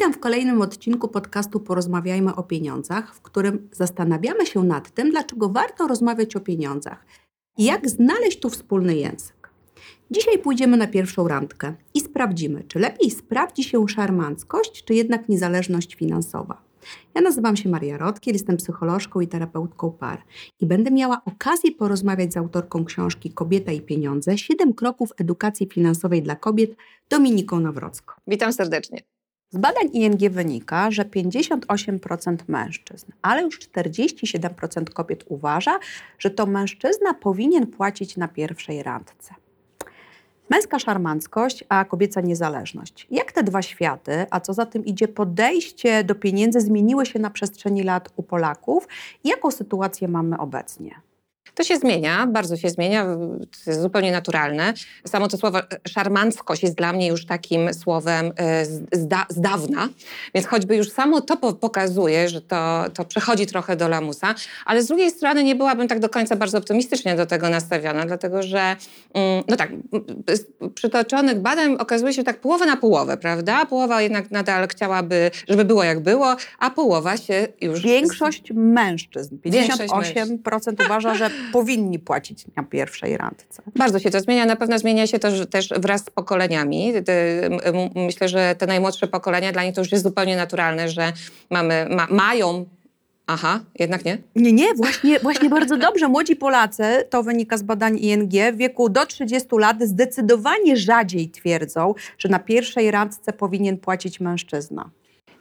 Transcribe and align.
Witam 0.00 0.12
w 0.12 0.20
kolejnym 0.20 0.62
odcinku 0.62 1.08
podcastu 1.08 1.60
Porozmawiajmy 1.60 2.34
o 2.34 2.42
pieniądzach, 2.42 3.14
w 3.14 3.20
którym 3.20 3.68
zastanawiamy 3.72 4.46
się 4.46 4.64
nad 4.64 4.90
tym, 4.90 5.10
dlaczego 5.10 5.48
warto 5.48 5.86
rozmawiać 5.86 6.36
o 6.36 6.40
pieniądzach 6.40 7.06
i 7.58 7.64
jak 7.64 7.90
znaleźć 7.90 8.40
tu 8.40 8.50
wspólny 8.50 8.96
język. 8.96 9.50
Dzisiaj 10.10 10.38
pójdziemy 10.38 10.76
na 10.76 10.86
pierwszą 10.86 11.28
randkę 11.28 11.74
i 11.94 12.00
sprawdzimy, 12.00 12.64
czy 12.68 12.78
lepiej 12.78 13.10
sprawdzi 13.10 13.64
się 13.64 13.88
szarmanckość, 13.88 14.84
czy 14.84 14.94
jednak 14.94 15.28
niezależność 15.28 15.94
finansowa. 15.94 16.62
Ja 17.14 17.20
nazywam 17.20 17.56
się 17.56 17.68
Maria 17.68 17.98
Rotkiel, 17.98 18.34
jestem 18.34 18.56
psycholożką 18.56 19.20
i 19.20 19.28
terapeutką 19.28 19.92
par 19.92 20.22
i 20.60 20.66
będę 20.66 20.90
miała 20.90 21.22
okazję 21.24 21.72
porozmawiać 21.72 22.32
z 22.32 22.36
autorką 22.36 22.84
książki 22.84 23.32
Kobieta 23.32 23.72
i 23.72 23.80
pieniądze: 23.80 24.38
7 24.38 24.74
kroków 24.74 25.12
edukacji 25.18 25.66
finansowej 25.66 26.22
dla 26.22 26.36
kobiet 26.36 26.70
Dominiką 27.10 27.60
Nawrocką. 27.60 28.14
Witam 28.26 28.52
serdecznie. 28.52 29.02
Z 29.52 29.58
badań 29.58 29.88
ING 29.92 30.30
wynika, 30.30 30.90
że 30.90 31.04
58% 31.04 32.36
mężczyzn, 32.48 33.12
ale 33.22 33.42
już 33.42 33.58
47% 33.60 34.84
kobiet 34.84 35.24
uważa, 35.28 35.78
że 36.18 36.30
to 36.30 36.46
mężczyzna 36.46 37.14
powinien 37.14 37.66
płacić 37.66 38.16
na 38.16 38.28
pierwszej 38.28 38.82
randce. 38.82 39.34
Męska 40.50 40.78
szarmanckość, 40.78 41.64
a 41.68 41.84
kobieca 41.84 42.20
niezależność. 42.20 43.06
Jak 43.10 43.32
te 43.32 43.42
dwa 43.42 43.62
światy, 43.62 44.26
a 44.30 44.40
co 44.40 44.54
za 44.54 44.66
tym 44.66 44.84
idzie 44.84 45.08
podejście 45.08 46.04
do 46.04 46.14
pieniędzy, 46.14 46.60
zmieniły 46.60 47.06
się 47.06 47.18
na 47.18 47.30
przestrzeni 47.30 47.82
lat 47.82 48.08
u 48.16 48.22
Polaków 48.22 48.88
i 49.24 49.28
jaką 49.28 49.50
sytuację 49.50 50.08
mamy 50.08 50.38
obecnie? 50.38 51.00
To 51.60 51.64
się 51.64 51.76
zmienia, 51.76 52.26
bardzo 52.26 52.56
się 52.56 52.70
zmienia, 52.70 53.04
to 53.64 53.70
jest 53.70 53.82
zupełnie 53.82 54.12
naturalne. 54.12 54.74
Samo 55.06 55.28
to 55.28 55.36
słowo 55.36 55.58
szarmanckość 55.88 56.62
jest 56.62 56.74
dla 56.74 56.92
mnie 56.92 57.08
już 57.08 57.26
takim 57.26 57.74
słowem 57.74 58.32
e, 58.36 58.66
z, 58.92 59.06
da, 59.06 59.26
z 59.28 59.40
dawna, 59.40 59.88
więc 60.34 60.46
choćby 60.46 60.76
już 60.76 60.90
samo 60.90 61.20
to 61.20 61.36
pokazuje, 61.36 62.28
że 62.28 62.40
to, 62.40 62.84
to 62.94 63.04
przechodzi 63.04 63.46
trochę 63.46 63.76
do 63.76 63.88
lamusa, 63.88 64.34
ale 64.64 64.82
z 64.82 64.86
drugiej 64.86 65.10
strony 65.10 65.44
nie 65.44 65.54
byłabym 65.54 65.88
tak 65.88 65.98
do 65.98 66.08
końca 66.08 66.36
bardzo 66.36 66.58
optymistycznie 66.58 67.16
do 67.16 67.26
tego 67.26 67.50
nastawiona, 67.50 68.06
dlatego 68.06 68.42
że, 68.42 68.76
mm, 69.14 69.44
no 69.48 69.56
tak, 69.56 69.70
z 70.28 70.72
przytoczonych 70.74 71.40
badań 71.40 71.76
okazuje 71.78 72.12
się 72.12 72.24
tak 72.24 72.40
połowę 72.40 72.66
na 72.66 72.76
połowę, 72.76 73.16
prawda? 73.16 73.66
Połowa 73.66 74.02
jednak 74.02 74.30
nadal 74.30 74.68
chciałaby, 74.68 75.30
żeby 75.48 75.64
było 75.64 75.84
jak 75.84 76.00
było, 76.00 76.36
a 76.58 76.70
połowa 76.70 77.16
się 77.16 77.48
już... 77.60 77.80
Większość 77.80 78.52
mężczyzn, 78.54 79.36
58% 79.46 80.84
uważa, 80.86 81.14
że 81.14 81.30
powinni 81.52 81.98
płacić 81.98 82.44
na 82.56 82.62
pierwszej 82.62 83.16
randce. 83.16 83.62
Bardzo 83.76 83.98
się 83.98 84.10
to 84.10 84.20
zmienia. 84.20 84.46
Na 84.46 84.56
pewno 84.56 84.78
zmienia 84.78 85.06
się 85.06 85.18
to 85.18 85.46
też 85.46 85.68
wraz 85.68 86.00
z 86.00 86.10
pokoleniami. 86.10 86.92
Myślę, 87.94 88.28
że 88.28 88.54
te 88.58 88.66
najmłodsze 88.66 89.06
pokolenia, 89.06 89.52
dla 89.52 89.64
nich 89.64 89.74
to 89.74 89.80
już 89.80 89.92
jest 89.92 90.04
zupełnie 90.04 90.36
naturalne, 90.36 90.88
że 90.88 91.12
mamy, 91.50 91.86
ma, 91.90 92.06
mają 92.10 92.66
Aha, 93.32 93.60
jednak 93.78 94.04
nie? 94.04 94.18
Nie, 94.36 94.52
nie, 94.52 94.74
właśnie, 94.74 95.20
właśnie 95.20 95.50
bardzo 95.58 95.76
dobrze. 95.76 96.08
Młodzi 96.08 96.36
Polacy, 96.36 96.82
to 97.10 97.22
wynika 97.22 97.56
z 97.56 97.62
badań 97.62 97.98
ING, 97.98 98.32
w 98.52 98.56
wieku 98.56 98.88
do 98.88 99.06
30 99.06 99.48
lat 99.52 99.82
zdecydowanie 99.82 100.76
rzadziej 100.76 101.30
twierdzą, 101.30 101.94
że 102.18 102.28
na 102.28 102.38
pierwszej 102.38 102.90
randce 102.90 103.32
powinien 103.32 103.78
płacić 103.78 104.20
mężczyzna. 104.20 104.90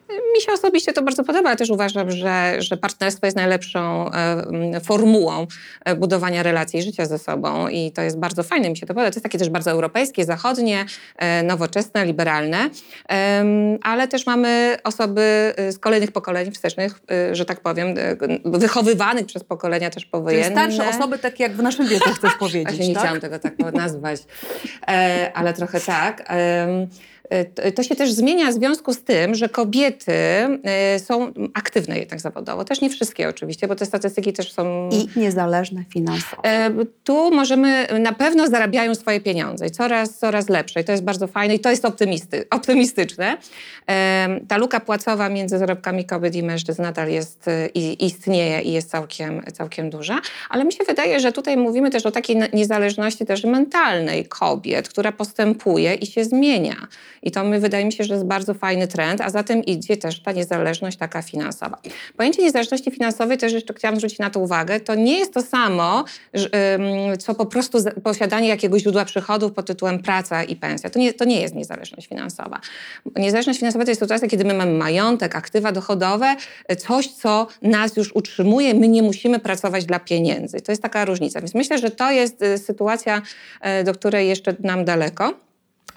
Mi 0.09 0.41
się 0.41 0.51
osobiście 0.51 0.93
to 0.93 1.01
bardzo 1.01 1.23
podoba. 1.23 1.49
Ja 1.49 1.55
też 1.55 1.69
uważam, 1.69 2.11
że, 2.11 2.55
że 2.59 2.77
partnerstwo 2.77 3.27
jest 3.27 3.37
najlepszą 3.37 4.11
e, 4.11 4.79
formułą 4.79 5.47
e, 5.85 5.95
budowania 5.95 6.43
relacji 6.43 6.79
i 6.79 6.83
życia 6.83 7.05
ze 7.05 7.19
sobą 7.19 7.67
i 7.67 7.91
to 7.91 8.01
jest 8.01 8.19
bardzo 8.19 8.43
fajne. 8.43 8.69
Mi 8.69 8.77
się 8.77 8.85
to 8.85 8.93
podoba. 8.93 9.11
To 9.11 9.15
jest 9.15 9.23
takie 9.23 9.37
też 9.37 9.49
bardzo 9.49 9.71
europejskie, 9.71 10.25
zachodnie, 10.25 10.85
e, 11.17 11.43
nowoczesne, 11.43 12.05
liberalne, 12.05 12.69
e, 13.11 13.45
ale 13.83 14.07
też 14.07 14.25
mamy 14.25 14.77
osoby 14.83 15.53
e, 15.57 15.71
z 15.71 15.79
kolejnych 15.79 16.11
pokoleń 16.11 16.51
wstecznych, 16.51 16.99
e, 17.11 17.35
że 17.35 17.45
tak 17.45 17.61
powiem, 17.61 17.95
wychowywanych 18.45 19.25
przez 19.25 19.43
pokolenia 19.43 19.89
też 19.89 20.05
powojenne. 20.05 20.63
Czyli 20.63 20.75
starsze 20.75 20.97
osoby, 20.97 21.19
takie 21.19 21.43
jak 21.43 21.53
w 21.53 21.61
naszym 21.61 21.87
wieku 21.87 22.09
chcesz 22.09 22.35
powiedzieć, 22.45 22.63
Właśnie 22.63 22.87
nie 22.87 22.93
tak? 22.93 23.03
chciałam 23.03 23.21
tego 23.21 23.39
tak 23.39 23.53
nazwać, 23.73 24.21
ale 25.33 25.53
trochę 25.53 25.79
tak. 25.79 26.23
Y, 27.67 27.71
to 27.71 27.83
się 27.83 27.95
też 27.95 28.11
zmienia 28.11 28.51
w 28.51 28.53
związku 28.53 28.93
z 28.93 29.03
tym, 29.03 29.35
że 29.35 29.49
kobiety 29.49 30.11
y, 30.95 30.99
są 30.99 31.33
aktywne 31.53 31.99
jednak 31.99 32.19
zawodowo. 32.19 32.65
Też 32.65 32.81
nie 32.81 32.89
wszystkie 32.89 33.29
oczywiście, 33.29 33.67
bo 33.67 33.75
te 33.75 33.85
statystyki 33.85 34.33
też 34.33 34.53
są... 34.53 34.89
I 34.91 35.19
niezależne 35.19 35.83
finansowo. 35.93 36.43
Y, 36.45 36.85
tu 37.03 37.31
możemy, 37.31 37.87
na 37.99 38.13
pewno 38.13 38.47
zarabiają 38.47 38.95
swoje 38.95 39.21
pieniądze 39.21 39.67
i 39.67 39.71
coraz, 39.71 40.17
coraz 40.17 40.49
lepsze. 40.49 40.81
I 40.81 40.83
to 40.83 40.91
jest 40.91 41.03
bardzo 41.03 41.27
fajne 41.27 41.55
i 41.55 41.59
to 41.59 41.69
jest 41.69 41.85
optymisty, 41.85 42.45
optymistyczne. 42.49 43.37
Ta 44.47 44.57
luka 44.57 44.79
płacowa 44.79 45.29
między 45.29 45.57
zarobkami 45.57 46.05
kobiet 46.05 46.35
i 46.35 46.43
mężczyzn 46.43 46.81
nadal 46.81 47.09
jest 47.09 47.45
i 47.73 48.05
istnieje 48.05 48.61
i 48.61 48.71
jest 48.71 48.91
całkiem, 48.91 49.41
całkiem 49.53 49.89
duża. 49.89 50.21
Ale 50.49 50.65
mi 50.65 50.73
się 50.73 50.83
wydaje, 50.83 51.19
że 51.19 51.31
tutaj 51.31 51.57
mówimy 51.57 51.89
też 51.89 52.05
o 52.05 52.11
takiej 52.11 52.37
niezależności 52.53 53.25
też 53.25 53.43
mentalnej 53.43 54.25
kobiet, 54.25 54.89
która 54.89 55.11
postępuje 55.11 55.93
i 55.93 56.05
się 56.05 56.23
zmienia. 56.23 56.87
I 57.23 57.31
to 57.31 57.43
my, 57.43 57.59
wydaje 57.59 57.85
mi 57.85 57.91
się, 57.91 58.03
że 58.03 58.13
jest 58.13 58.25
bardzo 58.25 58.53
fajny 58.53 58.87
trend, 58.87 59.21
a 59.21 59.29
za 59.29 59.43
tym 59.43 59.63
idzie 59.63 59.97
też 59.97 60.23
ta 60.23 60.31
niezależność 60.31 60.97
taka 60.97 61.21
finansowa. 61.21 61.77
Pojęcie 62.17 62.43
niezależności 62.43 62.91
finansowej, 62.91 63.37
też 63.37 63.53
jeszcze 63.53 63.73
chciałam 63.73 63.95
zwrócić 63.97 64.19
na 64.19 64.29
to 64.29 64.39
uwagę, 64.39 64.79
to 64.79 64.95
nie 64.95 65.19
jest 65.19 65.33
to 65.33 65.41
samo, 65.41 66.05
co 67.19 67.35
po 67.35 67.45
prostu 67.45 67.77
posiadanie 68.03 68.47
jakiegoś 68.47 68.81
źródła 68.81 69.05
przychodów 69.05 69.51
pod 69.51 69.65
tytułem 69.65 69.99
praca 69.99 70.43
i 70.43 70.55
pensja. 70.55 70.89
To 70.89 70.99
nie, 70.99 71.13
to 71.13 71.25
nie 71.25 71.41
jest 71.41 71.55
niezależność 71.55 72.07
finansowa. 72.07 72.59
Niezależność 73.15 73.59
finansowa 73.59 73.85
to 73.85 73.91
jest 73.91 74.01
sytuacja, 74.01 74.27
kiedy 74.27 74.43
my 74.45 74.53
mamy 74.53 74.71
majątek, 74.71 75.35
aktywa 75.35 75.71
dochodowe, 75.71 76.35
coś, 76.77 77.07
co 77.07 77.47
nas 77.61 77.97
już 77.97 78.15
utrzymuje, 78.15 78.73
my 78.73 78.87
nie 78.87 79.03
musimy 79.03 79.39
pracować 79.39 79.85
dla 79.85 79.99
pieniędzy. 79.99 80.61
To 80.61 80.71
jest 80.71 80.81
taka 80.81 81.05
różnica. 81.05 81.39
Więc 81.39 81.55
myślę, 81.55 81.77
że 81.77 81.91
to 81.91 82.11
jest 82.11 82.41
y, 82.41 82.57
sytuacja, 82.57 83.21
y, 83.81 83.83
do 83.83 83.93
której 83.93 84.27
jeszcze 84.27 84.55
nam 84.59 84.85
daleko 84.85 85.48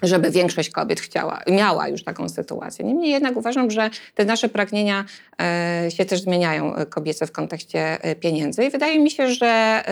żeby 0.03 0.31
większość 0.31 0.69
kobiet 0.69 0.99
chciała, 0.99 1.41
miała 1.47 1.87
już 1.87 2.03
taką 2.03 2.29
sytuację. 2.29 2.85
Niemniej 2.85 3.11
jednak 3.11 3.37
uważam, 3.37 3.71
że 3.71 3.89
te 4.15 4.25
nasze 4.25 4.49
pragnienia 4.49 5.05
e, 5.41 5.91
się 5.91 6.05
też 6.05 6.21
zmieniają 6.21 6.75
e, 6.75 6.85
kobiece 6.85 7.27
w 7.27 7.31
kontekście 7.31 8.03
e, 8.03 8.15
pieniędzy 8.15 8.63
i 8.63 8.69
wydaje 8.69 8.99
mi 8.99 9.11
się, 9.11 9.33
że, 9.33 9.83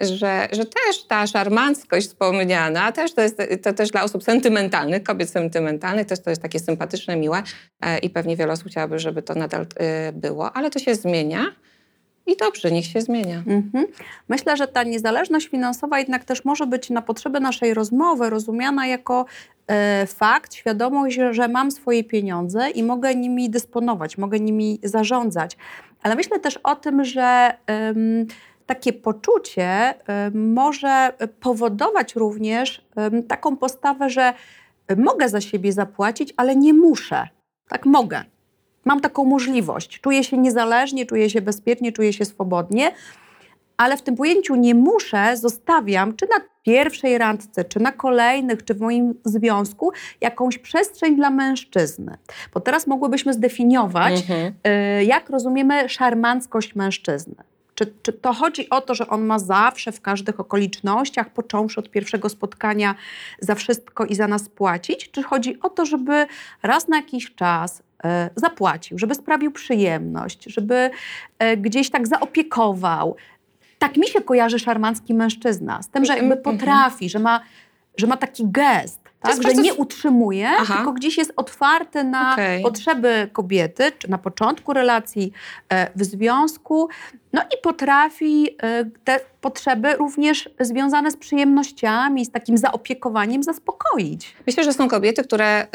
że, 0.00 0.48
że 0.52 0.64
też 0.64 1.04
ta 1.08 1.26
szarmanckość 1.26 2.06
wspomniana, 2.06 2.92
też 2.92 3.14
to 3.14 3.20
jest 3.20 3.42
to 3.62 3.72
też 3.72 3.90
dla 3.90 4.02
osób 4.02 4.24
sentymentalnych, 4.24 5.02
kobiet 5.02 5.30
sentymentalnych, 5.30 6.06
też 6.06 6.22
to 6.22 6.30
jest 6.30 6.42
takie 6.42 6.60
sympatyczne, 6.60 7.16
miłe 7.16 7.42
i 8.02 8.10
pewnie 8.10 8.36
wiele 8.36 8.52
osób 8.52 8.68
chciałaby, 8.68 8.98
żeby 8.98 9.22
to 9.22 9.34
nadal 9.34 9.66
było, 10.12 10.52
ale 10.52 10.70
to 10.70 10.78
się 10.78 10.94
zmienia. 10.94 11.52
I 12.26 12.36
dobrze, 12.36 12.70
niech 12.70 12.84
się 12.84 13.00
zmienia. 13.00 13.42
Mhm. 13.46 13.86
Myślę, 14.28 14.56
że 14.56 14.68
ta 14.68 14.82
niezależność 14.82 15.48
finansowa 15.48 15.98
jednak 15.98 16.24
też 16.24 16.44
może 16.44 16.66
być 16.66 16.90
na 16.90 17.02
potrzeby 17.02 17.40
naszej 17.40 17.74
rozmowy 17.74 18.30
rozumiana 18.30 18.86
jako 18.86 19.24
e, 19.66 20.06
fakt, 20.06 20.54
świadomość, 20.54 21.18
że 21.30 21.48
mam 21.48 21.70
swoje 21.70 22.04
pieniądze 22.04 22.70
i 22.70 22.82
mogę 22.82 23.14
nimi 23.14 23.50
dysponować, 23.50 24.18
mogę 24.18 24.40
nimi 24.40 24.78
zarządzać. 24.82 25.56
Ale 26.02 26.14
myślę 26.14 26.40
też 26.40 26.56
o 26.56 26.76
tym, 26.76 27.04
że 27.04 27.54
takie 28.66 28.92
poczucie 28.92 29.94
może 30.34 31.12
powodować 31.40 32.14
również 32.14 32.84
taką 33.28 33.56
postawę, 33.56 34.10
że 34.10 34.34
mogę 34.96 35.28
za 35.28 35.40
siebie 35.40 35.72
zapłacić, 35.72 36.34
ale 36.36 36.56
nie 36.56 36.74
muszę. 36.74 37.28
Tak 37.68 37.86
mogę 37.86 38.24
mam 38.84 39.00
taką 39.00 39.24
możliwość. 39.24 40.00
Czuję 40.00 40.24
się 40.24 40.38
niezależnie, 40.38 41.06
czuję 41.06 41.30
się 41.30 41.42
bezpiecznie, 41.42 41.92
czuję 41.92 42.12
się 42.12 42.24
swobodnie, 42.24 42.92
ale 43.76 43.96
w 43.96 44.02
tym 44.02 44.16
pojęciu 44.16 44.54
nie 44.54 44.74
muszę, 44.74 45.36
zostawiam, 45.36 46.16
czy 46.16 46.26
na 46.26 46.44
pierwszej 46.62 47.18
randce, 47.18 47.64
czy 47.64 47.80
na 47.80 47.92
kolejnych, 47.92 48.64
czy 48.64 48.74
w 48.74 48.80
moim 48.80 49.14
związku, 49.24 49.92
jakąś 50.20 50.58
przestrzeń 50.58 51.16
dla 51.16 51.30
mężczyzny. 51.30 52.16
Bo 52.54 52.60
teraz 52.60 52.86
mogłybyśmy 52.86 53.32
zdefiniować, 53.32 54.20
mhm. 54.20 54.54
y, 55.00 55.04
jak 55.04 55.30
rozumiemy 55.30 55.88
szarmanckość 55.88 56.74
mężczyzny. 56.74 57.34
Czy, 57.74 57.94
czy, 58.02 58.12
to 58.12 58.32
chodzi 58.32 58.70
o 58.70 58.80
to, 58.80 58.94
że 58.94 59.08
on 59.08 59.24
ma 59.24 59.38
zawsze, 59.38 59.92
w 59.92 60.00
każdych 60.00 60.40
okolicznościach, 60.40 61.30
począwszy 61.30 61.80
od 61.80 61.90
pierwszego 61.90 62.28
spotkania, 62.28 62.94
za 63.40 63.54
wszystko 63.54 64.04
i 64.04 64.14
za 64.14 64.26
nas 64.26 64.48
płacić? 64.48 65.10
Czy 65.10 65.22
chodzi 65.22 65.60
o 65.60 65.70
to, 65.70 65.86
żeby 65.86 66.26
raz 66.62 66.88
na 66.88 66.96
jakiś 66.96 67.34
czas 67.34 67.82
zapłacił, 68.36 68.98
żeby 68.98 69.14
sprawił 69.14 69.52
przyjemność, 69.52 70.44
żeby 70.46 70.90
e, 71.38 71.56
gdzieś 71.56 71.90
tak 71.90 72.06
zaopiekował. 72.06 73.16
Tak 73.78 73.96
mi 73.96 74.08
się 74.08 74.20
kojarzy 74.20 74.58
szarmancki 74.58 75.14
mężczyzna, 75.14 75.82
z 75.82 75.88
tym, 75.88 76.04
że 76.04 76.12
jakby 76.16 76.36
mhm. 76.36 76.58
potrafi, 76.58 77.08
że 77.08 77.18
ma, 77.18 77.40
że 77.96 78.06
ma 78.06 78.16
taki 78.16 78.44
gest, 78.46 79.00
tak? 79.20 79.42
że 79.42 79.54
nie 79.54 79.74
utrzymuje, 79.74 80.50
Aha. 80.58 80.74
tylko 80.76 80.92
gdzieś 80.92 81.18
jest 81.18 81.32
otwarty 81.36 82.04
na 82.04 82.32
okay. 82.32 82.62
potrzeby 82.62 83.28
kobiety, 83.32 83.92
czy 83.98 84.10
na 84.10 84.18
początku 84.18 84.72
relacji, 84.72 85.32
e, 85.68 85.90
w 85.96 86.04
związku 86.04 86.88
No 87.32 87.42
i 87.42 87.62
potrafi 87.62 88.48
y, 88.80 88.90
te 89.04 89.20
potrzeby 89.40 89.94
również 89.96 90.48
związane 90.60 91.10
z 91.10 91.16
przyjemnościami, 91.16 92.24
z 92.24 92.30
takim 92.30 92.58
zaopiekowaniem 92.58 93.42
zaspokoić. 93.42 94.34
Myślę, 94.46 94.64
że 94.64 94.72
są 94.72 94.88
kobiety, 94.88 95.24
które 95.24 95.66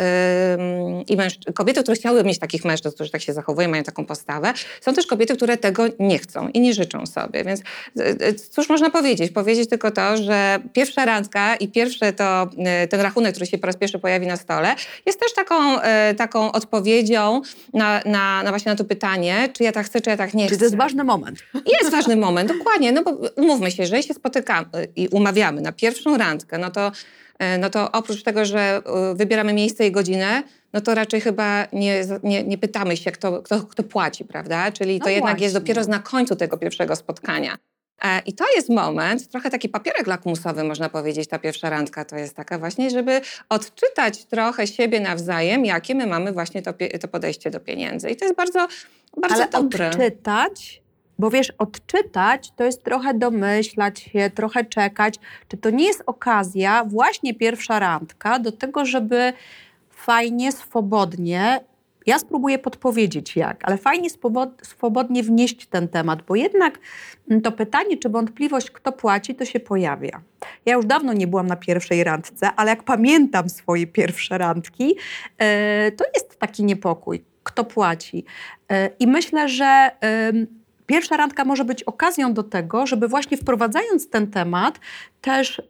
yy, 0.98 1.04
i 1.04 1.18
mężczy- 1.18 1.54
kobiety, 1.54 1.81
które 1.83 1.95
chciałyby 1.95 2.27
mieć 2.27 2.39
takich 2.39 2.65
mężczyzn, 2.65 2.95
którzy 2.95 3.12
tak 3.12 3.21
się 3.21 3.33
zachowują, 3.33 3.69
mają 3.69 3.83
taką 3.83 4.06
postawę. 4.06 4.54
Są 4.81 4.94
też 4.94 5.06
kobiety, 5.07 5.36
które 5.36 5.57
tego 5.57 5.83
nie 6.00 6.19
chcą 6.19 6.48
i 6.50 6.59
nie 6.59 6.74
życzą 6.74 7.06
sobie. 7.06 7.44
Więc 7.44 7.62
yy, 7.95 8.33
cóż 8.33 8.69
można 8.69 8.89
powiedzieć? 8.89 9.31
Powiedzieć 9.31 9.69
tylko 9.69 9.92
to, 9.92 10.18
że 10.18 10.60
pierwsza 10.74 11.06
randka 11.06 11.56
i 11.56 11.68
pierwsze 11.68 12.13
to 12.13 12.48
ten 12.89 13.01
rachunek, 13.01 13.31
który 13.31 13.45
się 13.45 13.57
po 13.57 13.68
raz 13.68 13.77
pierwszy 13.77 14.00
pojawi 14.00 14.27
na 14.27 14.36
stole, 14.38 14.75
jest 15.06 15.19
też 15.19 15.33
taką, 15.33 15.56
taką 16.18 16.51
odpowiedzią 16.51 17.42
na, 17.74 18.01
na, 18.06 18.44
na 18.44 18.50
właśnie 18.50 18.71
na 18.71 18.75
to 18.75 18.86
pytanie, 18.86 19.50
czy 19.53 19.63
ja 19.63 19.71
tak 19.71 19.86
chcę, 19.86 20.01
czy 20.01 20.10
ja 20.10 20.18
tak 20.18 20.33
nie 20.33 20.44
Czy 20.44 20.50
chcę. 20.50 20.57
to 20.60 20.65
jest 20.65 20.77
ważny 20.77 21.03
moment? 21.03 21.39
Jest 21.54 21.92
ważny 21.92 22.16
moment, 22.16 22.58
dokładnie. 22.58 22.92
No 22.92 23.04
bo 23.04 23.12
umówmy 23.36 23.72
się, 23.72 23.84
jeżeli 23.84 24.04
się 24.04 24.14
spotykamy 24.14 24.88
i 24.96 25.08
umawiamy 25.08 25.62
na 25.62 25.72
pierwszą 25.72 26.18
randkę, 26.18 26.58
no 26.58 26.72
to, 26.72 26.92
e, 27.40 27.58
no 27.58 27.70
to 27.70 27.92
oprócz 27.92 28.24
tego, 28.24 28.46
że 28.46 28.60
e, 28.60 28.82
wybieramy 29.16 29.54
miejsce 29.54 29.88
i 29.88 29.92
godzinę, 29.92 30.44
no 30.74 30.82
to 30.82 30.96
raczej 30.96 31.22
chyba 31.22 31.68
nie, 31.74 32.04
nie, 32.24 32.44
nie 32.44 32.58
pytamy 32.58 32.98
się, 32.98 33.12
kto, 33.12 33.42
kto, 33.42 33.60
kto 33.60 33.84
płaci, 33.84 34.26
prawda? 34.26 34.72
Czyli 34.72 35.00
to 35.00 35.06
No 35.06 35.12
jednak 35.12 35.42
jest 35.42 35.54
dopiero 35.54 35.84
na 35.84 36.00
końcu 36.00 36.36
tego 36.36 36.58
pierwszego 36.58 36.96
spotkania. 36.96 37.58
E, 38.04 38.22
I 38.26 38.34
to 38.34 38.46
jest 38.56 38.70
moment, 38.70 39.28
trochę 39.28 39.50
taki 39.50 39.70
papierek 39.70 40.08
lakmusowy, 40.08 40.64
można 40.64 40.90
powiedzieć, 40.90 41.30
ta 41.30 41.40
pierwsza 41.40 41.70
randka 41.70 42.06
to 42.06 42.16
jest 42.16 42.36
taka 42.36 42.60
właśnie, 42.60 42.90
żeby 42.90 43.22
odczytać 43.50 44.26
trochę 44.26 44.68
siebie 44.68 45.00
nawzajem, 45.00 45.66
jakie 45.66 45.96
my 45.96 46.08
mamy 46.08 46.32
właśnie 46.32 46.62
to, 46.62 46.74
to 47.02 47.08
podejście 47.08 47.52
do 47.52 47.60
pieniędzy. 47.60 48.10
I 48.10 48.16
to 48.16 48.26
jest 48.26 48.38
bardzo, 48.38 48.68
bardzo 49.22 49.36
Ale 49.36 49.48
dobre. 49.52 49.88
odczytać, 49.90 50.82
bo 51.19 51.30
wiesz, 51.30 51.54
odczytać 51.58 52.52
to 52.56 52.64
jest 52.64 52.84
trochę 52.84 53.14
domyślać 53.14 54.00
się, 54.00 54.30
trochę 54.36 54.66
czekać. 54.66 55.16
Czy 55.48 55.58
to 55.58 55.69
nie 55.69 55.86
jest 55.86 56.04
okazja, 56.06 56.84
właśnie 56.84 57.34
pierwsza 57.34 57.80
randka, 57.80 58.40
do 58.40 58.52
tego, 58.52 58.86
żeby 58.86 59.34
fajnie, 59.90 60.52
swobodnie, 60.52 61.60
ja 62.08 62.19
spróbuję 62.19 62.60
podpowiedzieć 62.60 63.36
jak, 63.36 63.66
ale 63.66 63.78
fajnie, 63.78 64.10
swobod- 64.10 64.66
swobodnie 64.66 65.24
wnieść 65.24 65.68
ten 65.68 65.88
temat, 65.88 66.22
bo 66.22 66.36
jednak 66.36 66.80
mm, 67.30 67.42
to 67.42 67.52
pytanie, 67.52 67.98
czy 67.98 68.10
wątpliwość, 68.10 68.72
kto 68.72 68.92
płaci, 68.92 69.36
to 69.36 69.46
się 69.46 69.60
pojawia. 69.60 70.22
Ja 70.66 70.74
już 70.74 70.86
dawno 70.86 71.13
nie 71.13 71.28
byłam 71.28 71.48
na 71.48 71.56
pierwszej 71.56 72.04
randce, 72.04 72.50
ale 72.56 72.70
jak 72.70 72.84
pamiętam 72.84 73.50
swoje 73.50 73.88
pierwsze 73.88 74.38
randki, 74.38 74.96
e, 75.38 75.92
to 75.92 76.06
jest 76.16 76.40
taki 76.40 76.63
niepokój, 76.63 77.24
kto 77.44 77.63
płaci. 77.63 78.25
E, 78.72 78.90
I 79.00 79.08
myślę, 79.08 79.50
że 79.50 79.92
pierwsza 80.88 81.18
randka 81.18 81.45
może 81.45 81.66
być 81.66 81.84
okazją 81.84 82.34
do 82.34 82.44
tego, 82.44 82.88
żeby 82.88 83.07
właśnie 83.07 83.38
wprowadzając 83.38 84.10
ten 84.10 84.31
temat, 84.31 84.80
też 85.22 85.62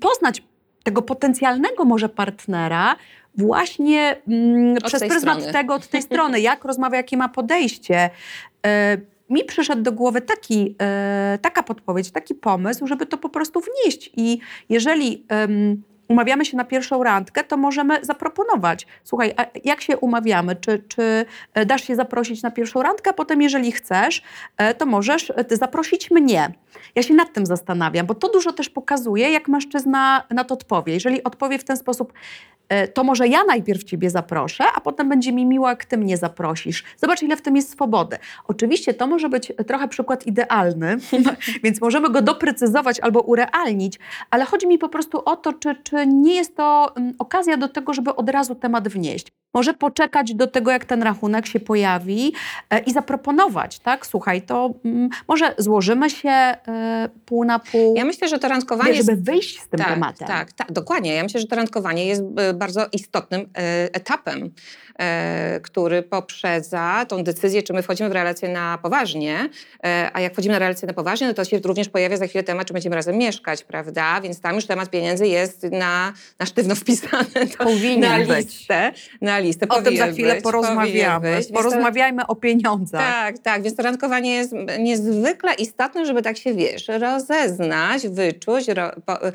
poznać 0.00 0.42
tego 0.82 1.02
potencjalnego 1.02 1.84
może 1.84 2.08
partnera 2.08 2.96
właśnie 3.34 4.16
mm, 4.28 4.76
przez 4.84 5.00
pryzmat 5.00 5.36
strony. 5.36 5.52
tego, 5.52 5.74
od 5.74 5.88
tej 5.88 6.02
strony, 6.02 6.40
jak 6.50 6.64
rozmawia, 6.64 6.96
jakie 6.96 7.16
ma 7.16 7.28
podejście. 7.28 8.10
E, 8.66 8.98
mi 9.30 9.44
przyszedł 9.44 9.82
do 9.82 9.92
głowy 9.92 10.20
taki, 10.20 10.76
e, 10.82 11.38
taka 11.42 11.62
podpowiedź, 11.62 12.10
taki 12.10 12.34
pomysł, 12.34 12.86
żeby 12.86 13.06
to 13.06 13.18
po 13.18 13.28
prostu 13.28 13.60
wnieść. 13.60 14.10
I 14.16 14.38
jeżeli 14.68 15.26
umawiamy 16.10 16.44
się 16.44 16.56
na 16.56 16.64
pierwszą 16.64 17.02
randkę, 17.02 17.44
to 17.44 17.56
możemy 17.56 18.04
zaproponować. 18.04 18.86
Słuchaj, 19.04 19.34
jak 19.64 19.80
się 19.80 19.96
umawiamy? 19.96 20.56
Czy, 20.56 20.82
czy 20.88 21.24
e, 21.54 21.66
dasz 21.66 21.84
się 21.84 21.96
zaprosić 21.96 22.42
na 22.42 22.50
pierwszą 22.50 22.82
randkę, 22.82 23.10
a 23.10 23.12
potem, 23.12 23.42
jeżeli 23.42 23.72
chcesz, 23.72 24.22
e, 24.56 24.74
to 24.74 24.86
możesz 24.86 25.30
e, 25.30 25.56
zaprosić 25.56 26.10
mnie. 26.10 26.52
Ja 26.94 27.02
się 27.02 27.14
nad 27.14 27.32
tym 27.32 27.46
zastanawiam, 27.46 28.06
bo 28.06 28.14
to 28.14 28.28
dużo 28.28 28.52
też 28.52 28.68
pokazuje, 28.68 29.30
jak 29.30 29.48
mężczyzna 29.48 30.22
na 30.30 30.44
to 30.44 30.54
odpowie. 30.54 30.94
Jeżeli 30.94 31.24
odpowie 31.24 31.58
w 31.58 31.64
ten 31.64 31.76
sposób, 31.76 32.12
to 32.94 33.04
może 33.04 33.28
ja 33.28 33.44
najpierw 33.44 33.84
ciebie 33.84 34.10
zaproszę, 34.10 34.64
a 34.74 34.80
potem 34.80 35.08
będzie 35.08 35.32
mi 35.32 35.46
miło, 35.46 35.68
jak 35.68 35.84
ty 35.84 35.98
mnie 35.98 36.16
zaprosisz. 36.16 36.84
Zobacz, 36.96 37.22
ile 37.22 37.36
w 37.36 37.42
tym 37.42 37.56
jest 37.56 37.70
swobody. 37.70 38.18
Oczywiście 38.48 38.94
to 38.94 39.06
może 39.06 39.28
być 39.28 39.52
trochę 39.66 39.88
przykład 39.88 40.26
idealny, 40.26 40.96
więc 41.64 41.80
możemy 41.80 42.10
go 42.10 42.22
doprecyzować 42.22 43.00
albo 43.00 43.20
urealnić, 43.20 43.98
ale 44.30 44.44
chodzi 44.44 44.66
mi 44.66 44.78
po 44.78 44.88
prostu 44.88 45.22
o 45.24 45.36
to, 45.36 45.52
czy, 45.52 45.74
czy 45.82 46.06
nie 46.06 46.34
jest 46.34 46.56
to 46.56 46.92
mm, 46.96 47.14
okazja 47.18 47.56
do 47.56 47.68
tego, 47.68 47.94
żeby 47.94 48.16
od 48.16 48.30
razu 48.30 48.54
temat 48.54 48.88
wnieść. 48.88 49.26
Może 49.54 49.74
poczekać 49.74 50.34
do 50.34 50.46
tego, 50.46 50.70
jak 50.70 50.84
ten 50.84 51.02
rachunek 51.02 51.46
się 51.46 51.60
pojawi 51.60 52.32
e, 52.70 52.78
i 52.78 52.92
zaproponować, 52.92 53.78
tak? 53.78 54.06
Słuchaj, 54.06 54.42
to 54.42 54.70
mm, 54.84 55.08
może 55.28 55.54
złożymy 55.58 56.10
się 56.10 56.28
e, 56.28 57.08
pół 57.26 57.44
na 57.44 57.58
pół, 57.58 57.94
Ja 57.96 58.04
myślę, 58.04 58.28
że 58.28 58.38
to 58.38 58.48
randkowanie 58.48 58.94
żeby 58.94 59.16
wyjść 59.16 59.60
z 59.60 59.68
tym 59.68 59.78
tak, 59.78 59.88
tematem. 59.88 60.28
Tak, 60.28 60.52
tak, 60.52 60.72
dokładnie. 60.72 61.14
Ja 61.14 61.22
myślę, 61.22 61.40
że 61.40 61.46
to 61.46 61.56
randkowanie 61.56 62.06
jest 62.06 62.22
e, 62.36 62.54
bardzo 62.54 62.86
istotnym 62.92 63.50
etapem, 63.92 64.50
który 65.62 66.02
poprzedza 66.02 67.06
tą 67.08 67.24
decyzję, 67.24 67.62
czy 67.62 67.72
my 67.72 67.82
wchodzimy 67.82 68.08
w 68.08 68.12
relację 68.12 68.48
na 68.48 68.78
poważnie, 68.78 69.48
a 70.12 70.20
jak 70.20 70.32
wchodzimy 70.32 70.52
na 70.52 70.58
relację 70.58 70.88
na 70.88 70.94
poważnie, 70.94 71.26
no 71.26 71.34
to 71.34 71.44
się 71.44 71.58
również 71.58 71.88
pojawia 71.88 72.16
za 72.16 72.26
chwilę 72.26 72.44
temat, 72.44 72.66
czy 72.66 72.72
będziemy 72.72 72.96
razem 72.96 73.16
mieszkać, 73.16 73.64
prawda? 73.64 74.20
Więc 74.20 74.40
tam 74.40 74.54
już 74.54 74.66
temat 74.66 74.90
pieniędzy 74.90 75.26
jest 75.26 75.62
na, 75.62 76.12
na 76.38 76.46
sztywno 76.46 76.74
wpisany 76.74 77.46
do, 77.58 77.64
Powinien 77.64 78.00
na 78.00 78.34
być. 78.34 78.46
listę. 78.46 78.92
Na 79.20 79.39
listę. 79.40 79.68
O 79.68 79.82
tym 79.82 79.96
za 79.96 80.06
chwilę 80.06 80.34
być, 80.34 80.44
porozmawiamy. 80.44 81.36
być. 81.36 81.52
Porozmawiajmy 81.52 82.26
o 82.26 82.36
pieniądzach. 82.36 83.00
tak, 83.00 83.38
tak, 83.38 83.62
więc 83.62 83.76
to 83.76 83.82
randkowanie 83.82 84.34
jest 84.34 84.54
niezwykle 84.78 85.54
istotne, 85.54 86.06
żeby 86.06 86.22
tak 86.22 86.36
się, 86.36 86.54
wiesz, 86.54 86.88
rozeznać, 86.88 88.08
wyczuć, 88.08 88.68
ro, 88.68 88.90
po, 89.06 89.18
e, 89.22 89.32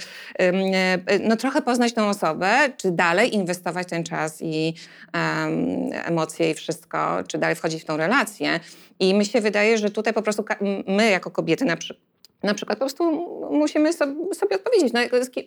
no 1.19 1.36
trochę 1.36 1.62
poznać 1.62 1.94
tą 1.94 2.10
osobę, 2.10 2.50
czy 2.78 2.92
dalej 2.92 3.36
inwestować 3.36 3.88
ten 3.88 4.04
czas 4.04 4.42
i 4.42 4.74
em, 5.13 5.90
emocje 6.06 6.52
i 6.52 6.54
wszystko, 6.54 7.24
czy 7.28 7.38
dalej 7.38 7.56
wchodzić 7.56 7.81
w 7.81 7.86
tą 7.86 7.98
relację. 7.98 8.60
I 9.00 9.13
mi 9.13 9.25
się 9.25 9.42
wydaje, 9.42 9.78
że 9.78 9.92
tutaj 9.92 10.13
po 10.13 10.22
prostu 10.22 10.46
my 10.88 11.10
jako 11.10 11.31
kobiety 11.31 11.66
na 11.66 11.78
przykład 11.78 12.15
na 12.45 12.53
przykład 12.53 12.80
po 12.80 12.86
prostu 12.86 13.03
musimy 13.51 13.94
sobie, 13.94 14.56
odpowiedzieć, 14.56 14.94
no, 14.94 15.00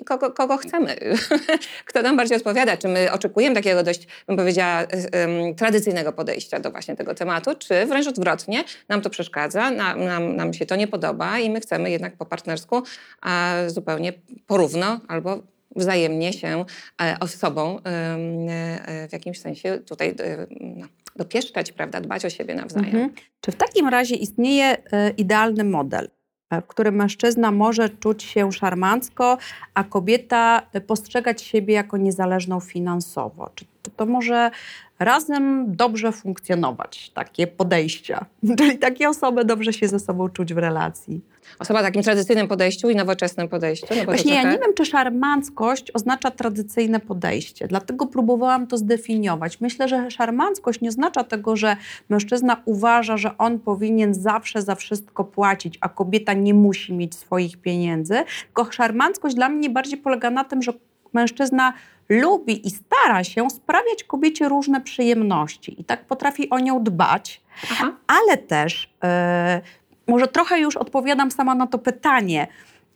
kogo, 0.06 0.30
kogo 0.30 0.56
chcemy, 0.56 0.96
kto 1.88 2.02
nam 2.02 2.16
bardziej 2.16 2.36
odpowiada, 2.36 2.76
czy 2.76 2.88
my 2.88 3.12
oczekujemy 3.12 3.54
takiego 3.54 3.82
dość, 3.82 4.06
bym 4.26 4.36
powiedziała, 4.36 4.82
em, 4.82 5.54
tradycyjnego 5.54 6.12
podejścia 6.12 6.60
do 6.60 6.70
właśnie 6.70 6.96
tego 6.96 7.14
tematu, 7.14 7.54
czy 7.54 7.86
wręcz 7.86 8.06
odwrotnie, 8.06 8.64
nam 8.88 9.00
to 9.00 9.10
przeszkadza, 9.10 9.70
nam, 9.70 10.04
nam, 10.04 10.36
nam 10.36 10.54
się 10.54 10.66
to 10.66 10.76
nie 10.76 10.86
podoba 10.86 11.38
i 11.38 11.50
my 11.50 11.60
chcemy 11.60 11.90
jednak 11.90 12.16
po 12.16 12.26
partnersku 12.26 12.82
a 13.20 13.54
zupełnie 13.66 14.12
porówno 14.46 15.00
albo 15.08 15.42
wzajemnie 15.76 16.32
się 16.32 16.64
e, 17.02 17.28
sobą 17.28 17.78
e, 17.78 19.08
w 19.08 19.12
jakimś 19.12 19.40
sensie 19.40 19.78
tutaj 19.78 20.08
e, 20.08 20.46
no, 20.60 20.86
dopieszczać, 21.16 21.72
prawda, 21.72 22.00
dbać 22.00 22.24
o 22.24 22.30
siebie 22.30 22.54
nawzajem. 22.54 22.86
Mhm. 22.86 23.10
Czy 23.40 23.52
w 23.52 23.56
takim 23.56 23.88
razie 23.88 24.14
istnieje 24.14 24.76
e, 24.92 25.10
idealny 25.10 25.64
model, 25.64 26.08
w 26.50 26.66
którym 26.66 26.94
mężczyzna 26.94 27.52
może 27.52 27.88
czuć 27.88 28.22
się 28.22 28.52
szarmancko, 28.52 29.38
a 29.74 29.84
kobieta 29.84 30.62
e, 30.72 30.80
postrzegać 30.80 31.42
siebie 31.42 31.74
jako 31.74 31.96
niezależną 31.96 32.60
finansowo? 32.60 33.50
Czy 33.54 33.64
to, 33.96 34.06
może 34.06 34.50
razem 34.98 35.76
dobrze 35.76 36.12
funkcjonować, 36.12 37.10
takie 37.14 37.46
podejścia? 37.46 38.24
Czyli 38.58 38.78
takie 38.78 39.08
osoby 39.08 39.44
dobrze 39.44 39.72
się 39.72 39.88
ze 39.88 39.98
sobą 39.98 40.28
czuć 40.28 40.54
w 40.54 40.58
relacji? 40.58 41.20
Osoba 41.58 41.80
o 41.80 41.82
takim 41.82 42.02
tradycyjnym 42.02 42.48
podejściu 42.48 42.90
i 42.90 42.96
nowoczesnym 42.96 43.48
podejściu. 43.48 43.86
No 43.98 44.04
Właśnie 44.04 44.34
ja 44.34 44.40
trochę- 44.40 44.56
nie 44.56 44.62
wiem, 44.62 44.74
czy 44.74 44.84
szarmanckość 44.84 45.90
oznacza 45.94 46.30
tradycyjne 46.30 47.00
podejście, 47.00 47.68
dlatego 47.68 48.06
próbowałam 48.06 48.66
to 48.66 48.76
zdefiniować. 48.76 49.60
Myślę, 49.60 49.88
że 49.88 50.10
szarmanckość 50.10 50.80
nie 50.80 50.88
oznacza 50.88 51.24
tego, 51.24 51.56
że 51.56 51.76
mężczyzna 52.08 52.62
uważa, 52.64 53.16
że 53.16 53.38
on 53.38 53.58
powinien 53.58 54.14
zawsze 54.14 54.62
za 54.62 54.74
wszystko 54.74 55.24
płacić, 55.24 55.78
a 55.80 55.88
kobieta 55.88 56.32
nie 56.32 56.54
musi 56.54 56.94
mieć 56.94 57.14
swoich 57.14 57.56
pieniędzy. 57.56 58.24
Tylko 58.46 58.72
szarmanckość 58.72 59.34
dla 59.34 59.48
mnie 59.48 59.70
bardziej 59.70 59.98
polega 59.98 60.30
na 60.30 60.44
tym, 60.44 60.62
że 60.62 60.72
mężczyzna 61.12 61.72
lubi 62.08 62.66
i 62.66 62.70
stara 62.70 63.24
się 63.24 63.50
sprawiać 63.50 64.04
kobiecie 64.04 64.48
różne 64.48 64.80
przyjemności 64.80 65.80
i 65.80 65.84
tak 65.84 66.04
potrafi 66.04 66.50
o 66.50 66.58
nią 66.58 66.84
dbać, 66.84 67.40
Aha. 67.72 67.92
ale 68.06 68.36
też, 68.36 68.94
e, 69.04 69.60
może 70.08 70.28
trochę 70.28 70.60
już 70.60 70.76
odpowiadam 70.76 71.30
sama 71.30 71.54
na 71.54 71.66
to 71.66 71.78
pytanie, 71.78 72.46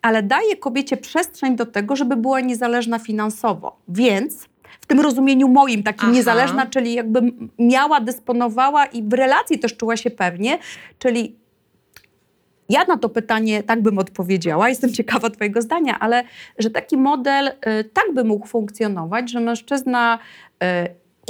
ale 0.02 0.22
daje 0.22 0.56
kobiecie 0.56 0.96
przestrzeń 0.96 1.56
do 1.56 1.66
tego, 1.66 1.96
żeby 1.96 2.16
była 2.16 2.40
niezależna 2.40 2.98
finansowo. 2.98 3.76
Więc 3.88 4.48
w 4.80 4.86
tym 4.86 5.00
rozumieniu 5.00 5.48
moim, 5.48 5.82
takim 5.82 6.08
Aha. 6.08 6.12
niezależna, 6.12 6.66
czyli 6.66 6.94
jakby 6.94 7.32
miała, 7.58 8.00
dysponowała 8.00 8.86
i 8.86 9.02
w 9.02 9.12
relacji 9.12 9.58
też 9.58 9.76
czuła 9.76 9.96
się 9.96 10.10
pewnie, 10.10 10.58
czyli 10.98 11.41
ja 12.68 12.84
na 12.84 12.96
to 12.98 13.08
pytanie 13.08 13.62
tak 13.62 13.82
bym 13.82 13.98
odpowiedziała, 13.98 14.68
jestem 14.68 14.92
ciekawa 14.92 15.30
Twojego 15.30 15.62
zdania, 15.62 15.98
ale 15.98 16.24
że 16.58 16.70
taki 16.70 16.96
model 16.96 17.48
y, 17.48 17.84
tak 17.84 18.04
by 18.14 18.24
mógł 18.24 18.46
funkcjonować, 18.46 19.30
że 19.30 19.40
mężczyzna 19.40 20.18
y, 20.62 20.66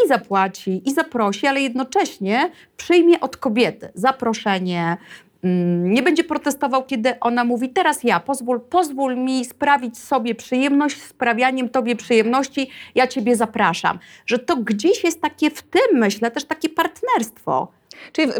i 0.04 0.08
zapłaci, 0.08 0.82
i 0.84 0.92
zaprosi, 0.92 1.46
ale 1.46 1.60
jednocześnie 1.60 2.50
przyjmie 2.76 3.20
od 3.20 3.36
kobiety 3.36 3.88
zaproszenie, 3.94 4.96
mm, 5.44 5.90
nie 5.90 6.02
będzie 6.02 6.24
protestował, 6.24 6.84
kiedy 6.84 7.20
ona 7.20 7.44
mówi, 7.44 7.68
teraz 7.68 8.04
ja, 8.04 8.20
pozwól, 8.20 8.60
pozwól 8.60 9.16
mi 9.16 9.44
sprawić 9.44 9.98
sobie 9.98 10.34
przyjemność 10.34 11.02
sprawianiem 11.02 11.68
tobie 11.68 11.96
przyjemności, 11.96 12.70
ja 12.94 13.06
ciebie 13.06 13.36
zapraszam. 13.36 13.98
Że 14.26 14.38
to 14.38 14.56
gdzieś 14.56 15.04
jest 15.04 15.20
takie 15.20 15.50
w 15.50 15.62
tym, 15.62 15.98
myślę, 15.98 16.30
też 16.30 16.44
takie 16.44 16.68
partnerstwo. 16.68 17.68
Czyli 18.12 18.32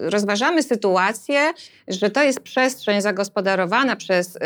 rozważamy 0.00 0.62
sytuację, 0.62 1.52
że 1.88 2.10
to 2.10 2.22
jest 2.22 2.40
przestrzeń 2.40 3.00
zagospodarowana 3.00 3.96
przez 3.96 4.36
y, 4.36 4.40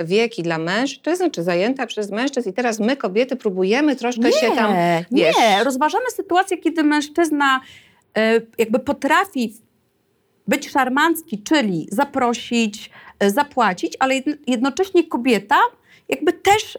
y, 0.00 0.04
wieki 0.04 0.42
dla 0.42 0.58
mężczyzn, 0.58 1.30
czy 1.30 1.42
zajęta 1.42 1.86
przez 1.86 2.10
mężczyzn 2.10 2.48
i 2.48 2.52
teraz 2.52 2.80
my, 2.80 2.96
kobiety, 2.96 3.36
próbujemy 3.36 3.96
troszkę 3.96 4.22
nie, 4.22 4.32
się 4.32 4.50
tam... 4.50 4.74
Wiesz, 5.12 5.36
nie, 5.36 5.64
rozważamy 5.64 6.10
sytuację, 6.10 6.58
kiedy 6.58 6.84
mężczyzna 6.84 7.60
y, 8.18 8.46
jakby 8.58 8.78
potrafi 8.78 9.54
być 10.48 10.70
szarmancki, 10.70 11.42
czyli 11.42 11.88
zaprosić, 11.92 12.90
zapłacić, 13.26 13.96
ale 13.98 14.14
jednocześnie 14.46 15.04
kobieta 15.04 15.56
jakby 16.08 16.32
też 16.32 16.78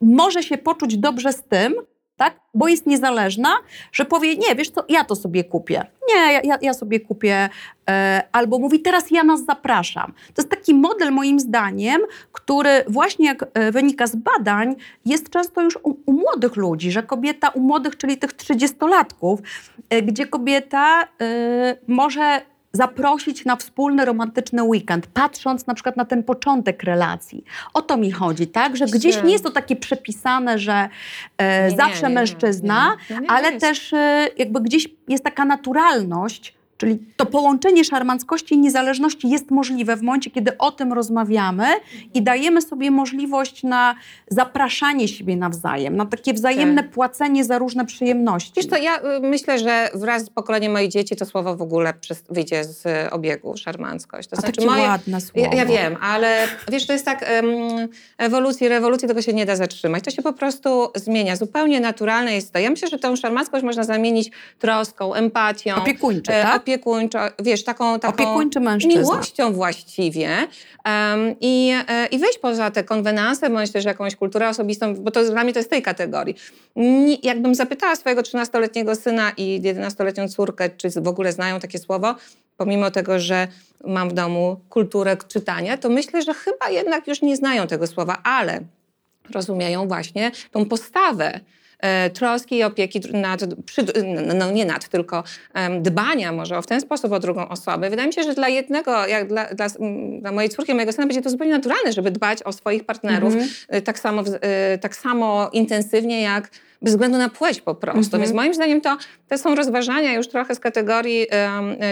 może 0.00 0.42
się 0.42 0.58
poczuć 0.58 0.98
dobrze 0.98 1.32
z 1.32 1.42
tym, 1.42 1.74
tak? 2.16 2.40
bo 2.56 2.68
jest 2.68 2.86
niezależna, 2.86 3.56
że 3.92 4.04
powie, 4.04 4.36
nie, 4.36 4.54
wiesz 4.54 4.70
co, 4.70 4.84
ja 4.88 5.04
to 5.04 5.16
sobie 5.16 5.44
kupię. 5.44 5.86
Nie, 6.14 6.32
ja, 6.44 6.58
ja 6.62 6.74
sobie 6.74 7.00
kupię. 7.00 7.48
E, 7.90 8.22
albo 8.32 8.58
mówi, 8.58 8.80
teraz 8.80 9.10
ja 9.10 9.24
nas 9.24 9.44
zapraszam. 9.44 10.12
To 10.34 10.42
jest 10.42 10.50
taki 10.50 10.74
model, 10.74 11.12
moim 11.12 11.40
zdaniem, 11.40 12.00
który 12.32 12.84
właśnie 12.88 13.26
jak 13.26 13.44
e, 13.54 13.72
wynika 13.72 14.06
z 14.06 14.16
badań, 14.16 14.76
jest 15.04 15.30
często 15.30 15.62
już 15.62 15.78
u, 15.82 15.96
u 16.06 16.12
młodych 16.12 16.56
ludzi, 16.56 16.90
że 16.90 17.02
kobieta 17.02 17.48
u 17.48 17.60
młodych, 17.60 17.96
czyli 17.96 18.16
tych 18.16 18.32
trzydziestolatków, 18.32 19.40
e, 19.90 20.02
gdzie 20.02 20.26
kobieta 20.26 21.08
może 21.86 22.40
zaprosić 22.76 23.44
na 23.44 23.56
wspólny 23.56 24.04
romantyczny 24.04 24.62
weekend, 24.62 25.06
patrząc 25.06 25.66
na 25.66 25.74
przykład 25.74 25.96
na 25.96 26.04
ten 26.04 26.22
początek 26.22 26.82
relacji. 26.82 27.44
O 27.74 27.82
to 27.82 27.96
mi 27.96 28.10
chodzi, 28.10 28.46
tak? 28.46 28.76
Że 28.76 28.86
gdzieś 28.86 29.22
nie 29.22 29.32
jest 29.32 29.44
to 29.44 29.50
takie 29.50 29.76
przepisane, 29.76 30.58
że 30.58 30.88
e, 31.38 31.70
nie, 31.70 31.76
zawsze 31.76 32.02
nie, 32.02 32.08
nie, 32.08 32.14
mężczyzna, 32.14 32.96
ale 33.28 33.52
też 33.60 33.92
e, 33.92 34.28
jakby 34.36 34.60
gdzieś 34.60 34.88
jest 35.08 35.24
taka 35.24 35.44
naturalność, 35.44 36.54
Czyli 36.78 36.98
to 37.16 37.26
połączenie 37.26 37.84
szarmanckości 37.84 38.54
i 38.54 38.58
niezależności 38.58 39.28
jest 39.28 39.50
możliwe 39.50 39.96
w 39.96 40.02
momencie, 40.02 40.30
kiedy 40.30 40.58
o 40.58 40.72
tym 40.72 40.92
rozmawiamy 40.92 41.66
i 42.14 42.22
dajemy 42.22 42.62
sobie 42.62 42.90
możliwość 42.90 43.62
na 43.62 43.94
zapraszanie 44.30 45.08
siebie 45.08 45.36
nawzajem, 45.36 45.96
na 45.96 46.06
takie 46.06 46.32
wzajemne 46.32 46.82
tak. 46.82 46.92
płacenie 46.92 47.44
za 47.44 47.58
różne 47.58 47.86
przyjemności. 47.86 48.52
Wiesz 48.56 48.66
to 48.66 48.76
ja 48.76 48.98
y, 48.98 49.20
myślę, 49.20 49.58
że 49.58 49.88
wraz 49.94 50.24
z 50.24 50.30
pokoleniem 50.30 50.72
moich 50.72 50.90
dzieci 50.90 51.16
to 51.16 51.26
słowo 51.26 51.56
w 51.56 51.62
ogóle 51.62 51.94
wyjdzie 52.30 52.64
z 52.64 53.12
obiegu, 53.12 53.56
szarmanckość. 53.56 54.28
To 54.28 54.36
A 54.36 54.40
znaczy 54.40 54.56
takie 54.56 54.66
moje, 54.66 54.82
ładne 54.82 55.20
słowo. 55.20 55.48
Ja, 55.52 55.54
ja, 55.54 55.66
wiem, 55.66 55.96
ale 56.00 56.48
wiesz, 56.68 56.86
to 56.86 56.92
jest 56.92 57.04
tak 57.04 57.24
um, 57.42 57.88
ewolucji, 58.18 58.68
rewolucji, 58.68 59.08
tego 59.08 59.22
się 59.22 59.32
nie 59.32 59.46
da 59.46 59.56
zatrzymać. 59.56 60.04
To 60.04 60.10
się 60.10 60.22
po 60.22 60.32
prostu 60.32 60.88
zmienia. 60.94 61.36
Zupełnie 61.36 61.80
naturalne 61.80 62.34
jest 62.34 62.52
to. 62.52 62.58
Ja 62.58 62.70
myślę, 62.70 62.88
że 62.88 62.98
tę 62.98 63.16
szarmanckość 63.16 63.64
można 63.64 63.84
zamienić 63.84 64.30
troską, 64.58 65.14
empatią. 65.14 65.76
Opiekuńczy, 65.76 66.32
e, 66.32 66.42
tak? 66.42 66.65
Opiekuńczo, 66.66 67.18
wiesz, 67.38 67.64
taką, 67.64 68.00
taką 68.00 68.40
miłością 68.86 69.52
właściwie 69.52 70.28
um, 70.84 71.34
i, 71.40 71.72
e, 71.88 72.06
i 72.06 72.18
wyjść 72.18 72.38
poza 72.38 72.70
te 72.70 72.84
konwenanse, 72.84 73.50
bądź 73.50 73.72
też 73.72 73.84
jakąś 73.84 74.16
kulturę 74.16 74.48
osobistą, 74.48 74.94
bo 74.94 75.10
to 75.10 75.24
dla 75.30 75.44
mnie 75.44 75.52
to 75.52 75.58
jest 75.58 75.70
tej 75.70 75.82
kategorii. 75.82 76.36
Nie, 76.76 77.14
jakbym 77.22 77.54
zapytała 77.54 77.96
swojego 77.96 78.22
13-letniego 78.22 78.94
syna 78.94 79.32
i 79.36 79.60
11-letnią 79.62 80.28
córkę, 80.28 80.70
czy 80.70 80.90
w 80.90 81.08
ogóle 81.08 81.32
znają 81.32 81.60
takie 81.60 81.78
słowo, 81.78 82.14
pomimo 82.56 82.90
tego, 82.90 83.18
że 83.18 83.48
mam 83.84 84.08
w 84.08 84.12
domu 84.12 84.56
kulturę 84.68 85.16
czytania, 85.28 85.76
to 85.76 85.88
myślę, 85.88 86.22
że 86.22 86.34
chyba 86.34 86.70
jednak 86.70 87.08
już 87.08 87.22
nie 87.22 87.36
znają 87.36 87.66
tego 87.66 87.86
słowa, 87.86 88.18
ale 88.24 88.60
rozumieją 89.34 89.88
właśnie 89.88 90.30
tą 90.50 90.64
postawę 90.64 91.40
troski 92.14 92.56
i 92.56 92.62
opieki 92.62 93.00
nad, 93.12 93.40
no 94.34 94.50
nie 94.50 94.64
nad, 94.64 94.88
tylko 94.88 95.24
dbania 95.80 96.32
może 96.32 96.62
w 96.62 96.66
ten 96.66 96.80
sposób 96.80 97.12
o 97.12 97.20
drugą 97.20 97.48
osobę. 97.48 97.90
Wydaje 97.90 98.08
mi 98.08 98.14
się, 98.14 98.22
że 98.22 98.34
dla 98.34 98.48
jednego, 98.48 99.06
jak 99.06 99.28
dla, 99.28 99.54
dla, 99.54 99.66
dla 100.20 100.32
mojej 100.32 100.50
córki, 100.50 100.74
mojego 100.74 100.92
syna 100.92 101.06
będzie 101.06 101.22
to 101.22 101.30
zupełnie 101.30 101.52
naturalne, 101.52 101.92
żeby 101.92 102.10
dbać 102.10 102.42
o 102.42 102.52
swoich 102.52 102.84
partnerów 102.84 103.34
mm 103.34 103.46
-hmm. 103.46 103.82
tak, 103.82 103.98
samo, 103.98 104.22
e, 104.40 104.78
tak 104.78 104.96
samo 104.96 105.50
intensywnie 105.52 106.22
jak 106.22 106.50
bez 106.82 106.92
względu 106.92 107.18
na 107.18 107.28
płeć 107.28 107.60
po 107.60 107.74
prostu. 107.74 108.16
-hmm. 108.16 108.20
Więc 108.20 108.32
moim 108.32 108.54
zdaniem 108.54 108.80
to, 108.80 108.96
to 109.28 109.38
są 109.38 109.54
rozważania 109.54 110.12
już 110.12 110.28
trochę 110.28 110.54
z 110.54 110.60
kategorii, 110.60 111.26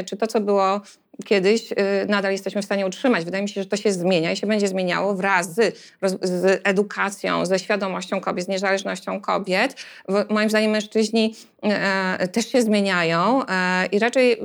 czy 0.07 0.17
to, 0.17 0.26
co 0.26 0.41
było 0.41 0.81
kiedyś 1.25 1.73
y, 1.73 1.76
nadal 2.09 2.33
jesteśmy 2.33 2.62
w 2.62 2.64
stanie 2.64 2.87
utrzymać. 2.87 3.25
Wydaje 3.25 3.43
mi 3.43 3.49
się, 3.49 3.62
że 3.62 3.69
to 3.69 3.76
się 3.76 3.93
zmienia 3.93 4.33
i 4.33 4.37
się 4.37 4.47
będzie 4.47 4.69
zmieniało 4.69 5.14
wraz 5.14 5.55
z, 5.55 5.79
z 6.23 6.61
edukacją, 6.64 7.47
ze 7.47 7.59
świadomością 7.59 8.21
kobiet, 8.21 8.45
z 8.45 8.49
niezależnością 8.49 9.21
kobiet. 9.21 9.76
Moim 10.31 10.50
zdaniem 10.50 10.71
mężczyźni 10.71 11.35
e, 11.62 12.29
też 12.29 12.49
się 12.49 12.62
zmieniają 12.62 13.47
e, 13.47 13.87
i 13.87 13.99
raczej 13.99 14.38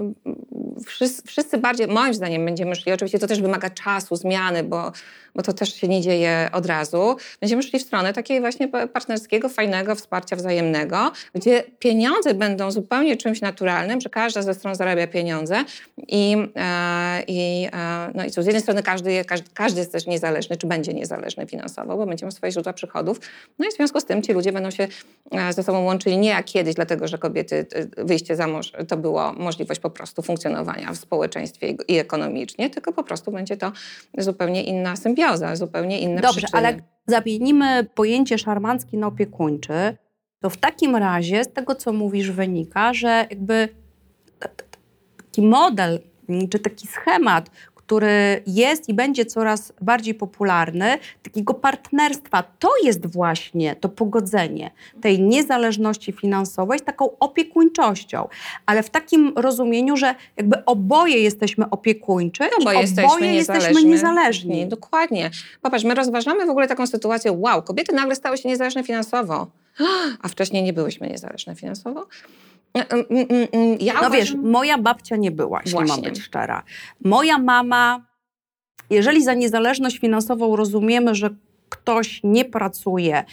wszyscy, 0.85 1.21
wszyscy, 1.27 1.57
bardziej, 1.57 1.87
moim 1.87 2.13
zdaniem, 2.13 2.45
będziemy 2.45 2.75
szli, 2.75 2.91
oczywiście 2.91 3.19
to 3.19 3.27
też 3.27 3.41
wymaga 3.41 3.69
czasu, 3.69 4.15
zmiany, 4.15 4.63
bo, 4.63 4.91
bo 5.35 5.41
to 5.41 5.53
też 5.53 5.73
się 5.73 5.87
nie 5.87 6.01
dzieje 6.01 6.49
od 6.53 6.65
razu, 6.65 7.15
będziemy 7.41 7.63
szli 7.63 7.79
w 7.79 7.81
stronę 7.81 8.13
takiego 8.13 8.41
właśnie 8.41 8.67
partnerskiego, 8.67 9.49
fajnego 9.49 9.95
wsparcia 9.95 10.35
wzajemnego, 10.35 11.11
gdzie 11.35 11.63
pieniądze 11.79 12.33
będą 12.33 12.71
zupełnie 12.71 13.17
czymś 13.17 13.41
naturalnym, 13.41 14.01
że 14.01 14.09
każda 14.09 14.41
ze 14.41 14.53
stron 14.53 14.75
zarabia 14.75 15.07
pieniądze 15.07 15.63
i, 16.07 16.35
e, 16.55 17.23
i, 17.27 17.67
e, 17.73 18.11
no 18.15 18.25
i 18.25 18.29
z 18.29 18.37
jednej 18.37 18.61
strony 18.61 18.83
każdy, 18.83 19.25
każdy, 19.25 19.49
każdy 19.53 19.79
jest 19.79 19.91
też 19.91 20.07
niezależny, 20.07 20.57
czy 20.57 20.67
będzie 20.67 20.93
niezależny 20.93 21.47
finansowo, 21.47 21.97
bo 21.97 22.05
będziemy 22.05 22.31
swoje 22.31 22.51
źródła 22.51 22.73
przychodów, 22.73 23.19
no 23.59 23.65
i 23.65 23.71
w 23.71 23.73
związku 23.73 23.99
z 23.99 24.05
tym 24.05 24.21
ci 24.21 24.33
ludzie 24.33 24.51
będą 24.51 24.71
się 24.71 24.87
e, 25.31 25.53
ze 25.53 25.63
sobą 25.63 25.83
łączyli 25.83 26.17
nie 26.17 26.29
jak 26.29 26.45
kiedyś, 26.45 26.75
dlatego 26.75 27.07
że 27.07 27.17
kobiety, 27.17 27.65
wyjście 27.97 28.35
za 28.35 28.47
mąż 28.47 28.71
to 28.87 28.97
było 28.97 29.33
możliwość 29.33 29.79
po 29.79 29.89
prostu 29.89 30.21
funkcjonowania 30.21 30.68
w 30.93 30.97
społeczeństwie 30.97 31.75
i 31.87 31.97
ekonomicznie, 31.97 32.69
tylko 32.69 32.93
po 32.93 33.03
prostu 33.03 33.31
będzie 33.31 33.57
to 33.57 33.71
zupełnie 34.17 34.63
inna 34.63 34.95
symbioza, 34.95 35.55
zupełnie 35.55 35.99
inne 35.99 36.21
Dobrze, 36.21 36.41
przyczyny. 36.41 36.57
ale 36.67 36.77
zamienimy 37.07 37.83
pojęcie 37.95 38.37
szarmancki 38.37 38.97
na 38.97 39.07
opiekuńczy, 39.07 39.97
to 40.41 40.49
w 40.49 40.57
takim 40.57 40.95
razie 40.95 41.43
z 41.43 41.53
tego, 41.53 41.75
co 41.75 41.93
mówisz, 41.93 42.31
wynika, 42.31 42.93
że 42.93 43.27
jakby 43.29 43.69
taki 44.39 45.41
model 45.41 45.99
czy 46.51 46.59
taki 46.59 46.87
schemat, 46.87 47.49
który 47.89 48.43
jest 48.47 48.89
i 48.89 48.93
będzie 48.93 49.25
coraz 49.25 49.73
bardziej 49.81 50.13
popularny, 50.13 50.97
takiego 51.23 51.53
partnerstwa. 51.53 52.43
To 52.59 52.69
jest 52.83 53.05
właśnie 53.05 53.75
to 53.75 53.89
pogodzenie 53.89 54.71
tej 55.01 55.21
niezależności 55.21 56.11
finansowej 56.11 56.79
z 56.79 56.83
taką 56.83 57.17
opiekuńczością, 57.19 58.27
ale 58.65 58.83
w 58.83 58.89
takim 58.89 59.33
rozumieniu, 59.35 59.97
że 59.97 60.15
jakby 60.37 60.65
oboje 60.65 61.17
jesteśmy 61.17 61.69
opiekuńczy 61.69 62.43
bo 62.63 62.73
i 62.73 62.77
jesteśmy 62.77 63.11
oboje 63.11 63.33
niezależni. 63.33 63.67
jesteśmy 63.67 63.89
niezależni. 63.89 64.67
Dokładnie. 64.67 65.31
Popatrz, 65.61 65.83
my 65.83 65.95
rozważamy 65.95 66.45
w 66.45 66.49
ogóle 66.49 66.67
taką 66.67 66.87
sytuację, 66.87 67.31
wow, 67.31 67.63
kobiety 67.63 67.95
nagle 67.95 68.15
stały 68.15 68.37
się 68.37 68.49
niezależne 68.49 68.83
finansowo, 68.83 69.47
a 70.23 70.27
wcześniej 70.27 70.63
nie 70.63 70.73
byłyśmy 70.73 71.07
niezależne 71.07 71.55
finansowo. 71.55 72.07
Mm, 72.73 73.05
mm, 73.09 73.47
mm, 73.51 73.77
ja 73.79 73.93
no 73.93 73.99
uważam... 73.99 74.11
wiesz, 74.11 74.35
moja 74.35 74.77
babcia 74.77 75.15
nie 75.15 75.31
była, 75.31 75.61
jeśli 75.65 75.85
mam 75.85 76.01
być 76.01 76.21
szczera. 76.21 76.63
Moja 77.03 77.37
mama, 77.37 78.05
jeżeli 78.89 79.23
za 79.23 79.33
niezależność 79.33 79.99
finansową 79.99 80.55
rozumiemy, 80.55 81.15
że 81.15 81.29
ktoś 81.69 82.21
nie 82.23 82.45
pracuje 82.45 83.23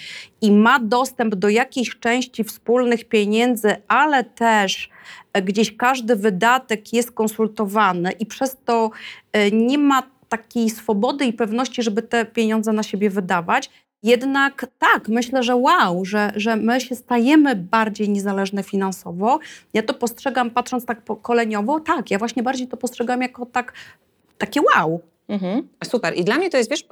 i 0.41 0.53
ma 0.53 0.79
dostęp 0.81 1.35
do 1.35 1.49
jakiejś 1.49 1.99
części 1.99 2.45
wspólnych 2.45 3.09
pieniędzy, 3.09 3.77
ale 3.89 4.25
też 4.25 4.91
e, 5.33 5.43
gdzieś 5.43 5.77
każdy 5.77 6.17
wydatek 6.17 6.93
jest 6.93 7.13
konsultowany 7.13 8.13
i 8.13 8.27
przez 8.27 8.57
to 8.65 8.91
e, 9.33 9.51
nie 9.51 9.79
ma 9.79 10.03
takiej 10.29 10.71
swobody 10.71 11.25
i 11.25 11.33
pewności, 11.33 11.83
żeby 11.83 12.03
te 12.03 12.25
pieniądze 12.25 12.73
na 12.73 12.83
siebie 12.83 13.11
wydawać, 13.11 13.71
jednak 14.07 14.67
tak, 14.79 15.09
myślę, 15.09 15.43
że 15.43 15.57
wow, 15.57 16.05
że, 16.05 16.33
że 16.37 16.57
my 16.57 16.81
się 16.81 16.95
stajemy 16.95 17.57
bardziej 17.57 18.09
niezależne 18.09 18.63
finansowo. 18.63 19.39
Ja 19.75 19.83
to 19.83 19.95
postrzegam, 19.95 20.51
patrząc 20.51 20.85
tak 20.87 21.03
pokoleniowo, 21.03 21.81
tak, 21.81 22.11
ja 22.11 22.19
właśnie 22.19 22.43
bardziej 22.43 22.69
to 22.69 22.77
postrzegam 22.77 23.23
jako 23.23 23.47
tak, 23.47 23.73
takie 24.39 24.61
wow. 24.61 25.01
Mhm. 25.29 25.69
Super. 25.85 26.17
I 26.17 26.25
dla 26.25 26.37
mnie 26.39 26.51
to 26.51 26.57
jest, 26.57 26.71
wiesz, 26.71 26.85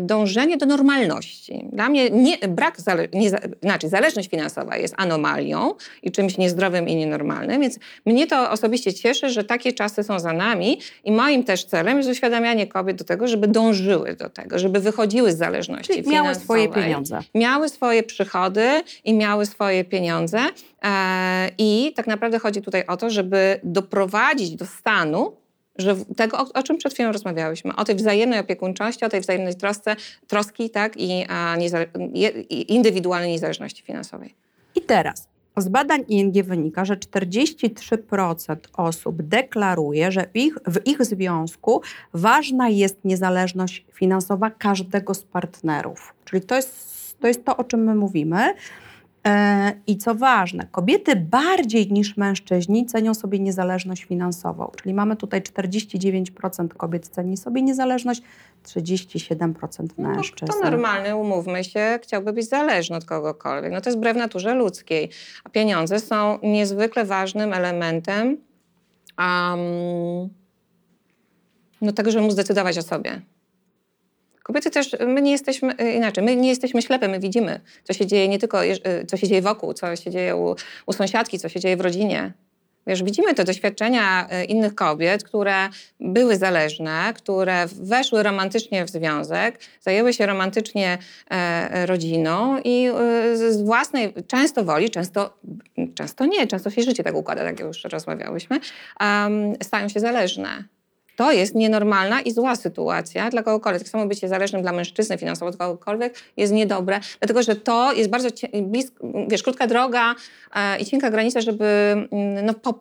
dążenie 0.00 0.56
do 0.56 0.66
normalności. 0.66 1.64
Dla 1.72 1.88
mnie 1.88 2.10
nie, 2.10 2.38
brak, 2.48 2.80
zale, 2.80 3.08
nie, 3.12 3.30
znaczy 3.62 3.88
zależność 3.88 4.28
finansowa 4.30 4.76
jest 4.76 4.94
anomalią 4.96 5.74
i 6.02 6.10
czymś 6.10 6.38
niezdrowym 6.38 6.88
i 6.88 6.96
nienormalnym, 6.96 7.60
więc 7.60 7.78
mnie 8.06 8.26
to 8.26 8.50
osobiście 8.50 8.94
cieszy, 8.94 9.30
że 9.30 9.44
takie 9.44 9.72
czasy 9.72 10.02
są 10.02 10.18
za 10.18 10.32
nami 10.32 10.80
i 11.04 11.12
moim 11.12 11.44
też 11.44 11.64
celem 11.64 11.96
jest 11.96 12.10
uświadamianie 12.10 12.66
kobiet 12.66 12.96
do 12.96 13.04
tego, 13.04 13.28
żeby 13.28 13.48
dążyły 13.48 14.16
do 14.16 14.30
tego, 14.30 14.58
żeby 14.58 14.80
wychodziły 14.80 15.32
z 15.32 15.38
zależności 15.38 15.86
Czyli 15.92 16.02
finansowej. 16.02 16.24
miały 16.24 16.34
swoje 16.34 16.68
pieniądze. 16.68 17.18
Miały 17.34 17.68
swoje 17.68 18.02
przychody 18.02 18.82
i 19.04 19.14
miały 19.14 19.46
swoje 19.46 19.84
pieniądze. 19.84 20.38
E, 20.84 21.50
I 21.58 21.92
tak 21.96 22.06
naprawdę 22.06 22.38
chodzi 22.38 22.62
tutaj 22.62 22.84
o 22.86 22.96
to, 22.96 23.10
żeby 23.10 23.60
doprowadzić 23.64 24.50
do 24.56 24.66
stanu, 24.66 25.39
że 25.80 25.96
tego, 26.16 26.38
o, 26.38 26.46
o, 26.54 26.62
czym 26.62 26.78
przed 26.78 26.94
chwilą 26.94 27.12
rozmawiałyśmy, 27.12 27.76
o 27.76 27.84
tej 27.84 27.94
wzajemnej 27.94 28.38
opiekuńczości, 28.38 29.04
o 29.04 29.08
tej 29.08 29.20
wzajemnej 29.20 29.54
trosce, 29.54 29.96
troski 30.26 30.70
tak, 30.70 30.96
i, 30.96 31.26
a, 31.28 31.56
i 32.50 32.74
indywidualnej 32.74 33.30
niezależności 33.30 33.82
finansowej. 33.82 34.34
I 34.74 34.80
teraz 34.80 35.28
z 35.56 35.68
badań 35.68 36.04
ING 36.08 36.44
wynika, 36.44 36.84
że 36.84 36.96
43% 36.96 38.56
osób 38.76 39.22
deklaruje, 39.22 40.12
że 40.12 40.26
ich, 40.34 40.54
w 40.66 40.86
ich 40.86 41.04
związku 41.04 41.82
ważna 42.14 42.68
jest 42.68 43.04
niezależność 43.04 43.84
finansowa 43.92 44.50
każdego 44.50 45.14
z 45.14 45.22
partnerów. 45.22 46.14
Czyli 46.24 46.42
to 46.42 46.56
jest 46.56 46.90
to, 47.20 47.28
jest 47.28 47.44
to 47.44 47.56
o 47.56 47.64
czym 47.64 47.84
my 47.84 47.94
mówimy. 47.94 48.54
E, 49.26 49.72
I 49.86 49.96
co 49.96 50.14
ważne, 50.14 50.66
kobiety 50.70 51.16
bardziej 51.16 51.92
niż 51.92 52.16
mężczyźni 52.16 52.86
cenią 52.86 53.14
sobie 53.14 53.38
niezależność 53.38 54.04
finansową. 54.04 54.70
Czyli 54.82 54.94
mamy 54.94 55.16
tutaj 55.16 55.42
49% 55.42 56.68
kobiet 56.68 57.08
ceni 57.08 57.36
sobie 57.36 57.62
niezależność, 57.62 58.22
37% 58.64 59.86
mężczyzn. 59.98 60.52
No, 60.52 60.58
to 60.58 60.70
normalny, 60.70 61.16
umówmy 61.16 61.64
się, 61.64 61.98
chciałby 62.02 62.32
być 62.32 62.48
zależny 62.48 62.96
od 62.96 63.04
kogokolwiek. 63.04 63.72
No 63.72 63.80
to 63.80 63.90
jest 63.90 63.98
wbrew 63.98 64.16
naturze 64.16 64.54
ludzkiej. 64.54 65.10
A 65.44 65.48
pieniądze 65.48 66.00
są 66.00 66.38
niezwykle 66.42 67.04
ważnym 67.04 67.52
elementem 67.52 68.36
um, 69.18 70.28
no 71.80 71.92
tego, 71.92 72.10
żeby 72.10 72.24
móc 72.24 72.34
decydować 72.34 72.78
o 72.78 72.82
sobie. 72.82 73.20
Kobiety 74.50 74.70
też, 74.70 74.96
my 75.06 75.22
nie 75.22 75.32
jesteśmy, 75.32 75.74
y, 75.80 75.92
inaczej, 75.92 76.24
my 76.24 76.36
nie 76.36 76.48
jesteśmy 76.48 76.82
ślepe, 76.82 77.08
my 77.08 77.20
widzimy, 77.20 77.60
co 77.84 77.92
się 77.92 78.06
dzieje 78.06 78.28
nie 78.28 78.38
tylko, 78.38 78.64
y, 78.64 78.78
co 79.08 79.16
się 79.16 79.28
dzieje 79.28 79.42
wokół, 79.42 79.72
co 79.72 79.96
się 79.96 80.10
dzieje 80.10 80.36
u, 80.36 80.56
u 80.86 80.92
sąsiadki, 80.92 81.38
co 81.38 81.48
się 81.48 81.60
dzieje 81.60 81.76
w 81.76 81.80
rodzinie. 81.80 82.32
Wiesz, 82.86 83.02
widzimy 83.02 83.34
te 83.34 83.44
doświadczenia 83.44 84.28
y, 84.42 84.44
innych 84.44 84.74
kobiet, 84.74 85.24
które 85.24 85.68
były 86.00 86.36
zależne, 86.36 87.12
które 87.16 87.66
weszły 87.66 88.22
romantycznie 88.22 88.84
w 88.84 88.90
związek, 88.90 89.60
zajęły 89.80 90.12
się 90.12 90.26
romantycznie 90.26 90.98
e, 91.30 91.86
rodziną 91.86 92.60
i 92.64 92.88
z 93.34 93.62
własnej, 93.62 94.14
często 94.26 94.64
woli, 94.64 94.90
często, 94.90 95.38
często 95.94 96.26
nie, 96.26 96.46
często 96.46 96.70
się 96.70 96.82
życie 96.82 97.04
tak 97.04 97.14
układa, 97.14 97.44
tak 97.44 97.60
jak 97.60 97.68
już 97.68 97.84
rozmawiałyśmy, 97.84 98.60
stają 99.62 99.88
się 99.88 100.00
zależne. 100.00 100.64
To 101.16 101.32
jest 101.32 101.54
nienormalna 101.54 102.20
i 102.20 102.32
zła 102.32 102.56
sytuacja 102.56 103.30
dla 103.30 103.42
kogokolwiek. 103.42 103.82
Tak 103.82 103.88
samo 103.88 104.06
bycie 104.06 104.28
zależnym 104.28 104.62
dla 104.62 104.72
mężczyzny 104.72 105.18
finansowo 105.18 105.50
od 105.50 105.56
kogokolwiek 105.56 106.14
jest 106.36 106.52
niedobre, 106.52 107.00
dlatego 107.20 107.42
że 107.42 107.56
to 107.56 107.92
jest 107.92 108.10
bardzo 108.10 108.28
blisko, 108.62 109.06
wiesz, 109.28 109.42
krótka 109.42 109.66
droga 109.66 110.14
e, 110.54 110.80
i 110.80 110.84
cienka 110.84 111.10
granica, 111.10 111.40
żeby, 111.40 111.64
mm, 111.64 112.46
no, 112.46 112.54
po, 112.54 112.74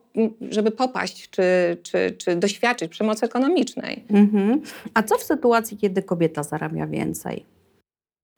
żeby 0.50 0.72
popaść 0.72 1.30
czy, 1.30 1.78
czy, 1.84 2.16
czy 2.18 2.36
doświadczyć 2.36 2.92
przemocy 2.92 3.26
ekonomicznej. 3.26 4.04
Mhm. 4.10 4.62
A 4.94 5.04
co 5.04 5.18
w 5.18 5.24
sytuacji, 5.24 5.78
kiedy 5.78 6.04
kobieta 6.04 6.44
zarabia 6.44 6.88
więcej? 6.88 7.46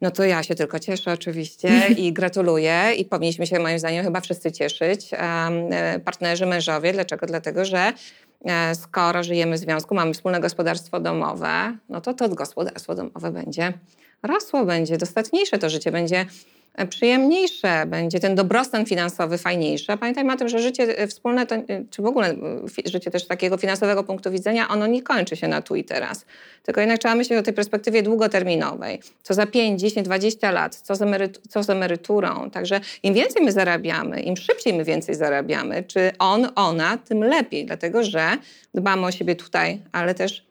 No 0.01 0.12
to 0.12 0.24
ja 0.24 0.43
się 0.43 0.55
tylko 0.55 0.79
cieszę 0.79 1.13
oczywiście 1.13 1.69
i 1.98 2.13
gratuluję 2.13 2.93
i 2.98 3.05
powinniśmy 3.05 3.48
się 3.48 3.60
moim 3.60 3.79
zdaniem 3.79 4.05
chyba 4.05 4.21
wszyscy 4.21 4.51
cieszyć. 4.51 5.10
E, 5.13 6.00
partnerzy, 6.00 6.45
mężowie. 6.45 6.93
Dlaczego? 6.93 7.25
Dlatego, 7.25 7.65
że 7.65 7.93
skoro 8.74 9.24
żyjemy 9.24 9.55
w 9.55 9.60
związku, 9.60 9.95
mamy 9.95 10.13
wspólne 10.13 10.39
gospodarstwo 10.39 11.00
domowe, 11.00 11.77
no 11.89 12.01
to 12.01 12.13
to 12.13 12.29
gospodarstwo 12.29 12.95
domowe 12.95 13.31
będzie 13.31 13.74
rosło, 14.24 14.65
będzie 14.65 14.98
dostatniejsze, 14.98 15.57
to 15.57 15.69
życie 15.69 15.91
będzie 15.91 16.25
E, 16.61 16.61
przyjemniejsze, 16.89 17.85
będzie 17.85 18.19
ten 18.19 18.35
dobrostan 18.35 18.85
finansowy 18.85 19.37
fajniejszy. 19.37 19.97
Pamiętajmy 19.97 20.33
o 20.33 20.37
tym, 20.37 20.49
że 20.49 20.59
życie 20.59 20.97
e, 20.97 21.07
wspólne, 21.07 21.45
to, 21.45 21.55
e, 21.55 21.63
czy 21.89 22.01
w 22.01 22.05
ogóle 22.05 22.35
życie 22.85 23.11
też 23.11 23.27
takiego 23.27 23.57
finansowego 23.57 24.03
punktu 24.03 24.31
widzenia, 24.31 24.67
ono 24.67 24.87
nie 24.87 25.03
kończy 25.03 25.35
się 25.35 25.47
na 25.47 25.61
tu 25.61 25.75
i 25.75 25.83
teraz. 25.83 26.25
Tylko 26.63 26.81
jednak 26.81 26.99
trzeba 26.99 27.15
myśleć 27.15 27.39
o 27.39 27.43
tej 27.43 27.53
perspektywie 27.53 28.03
długoterminowej. 28.03 28.99
Co 29.23 29.33
za 29.33 29.45
5, 29.45 29.81
10, 29.81 30.05
20 30.05 30.51
lat, 30.51 30.75
co 30.75 30.95
z, 30.95 30.99
co 31.49 31.63
z 31.63 31.69
emeryturą. 31.69 32.49
Także 32.51 32.81
im 33.03 33.13
więcej 33.13 33.43
my 33.43 33.51
zarabiamy, 33.51 34.21
im 34.21 34.38
szybciej 34.38 34.73
my 34.73 34.84
więcej 34.84 35.15
zarabiamy, 35.15 35.84
czy 35.84 36.12
on, 36.19 36.47
ona, 36.55 36.97
tym 36.97 37.23
lepiej, 37.23 37.65
dlatego 37.65 38.03
że 38.03 38.38
dbamy 38.73 39.05
o 39.05 39.12
siebie 39.12 39.36
tutaj, 39.36 39.79
ale 39.91 40.15
też 40.15 40.50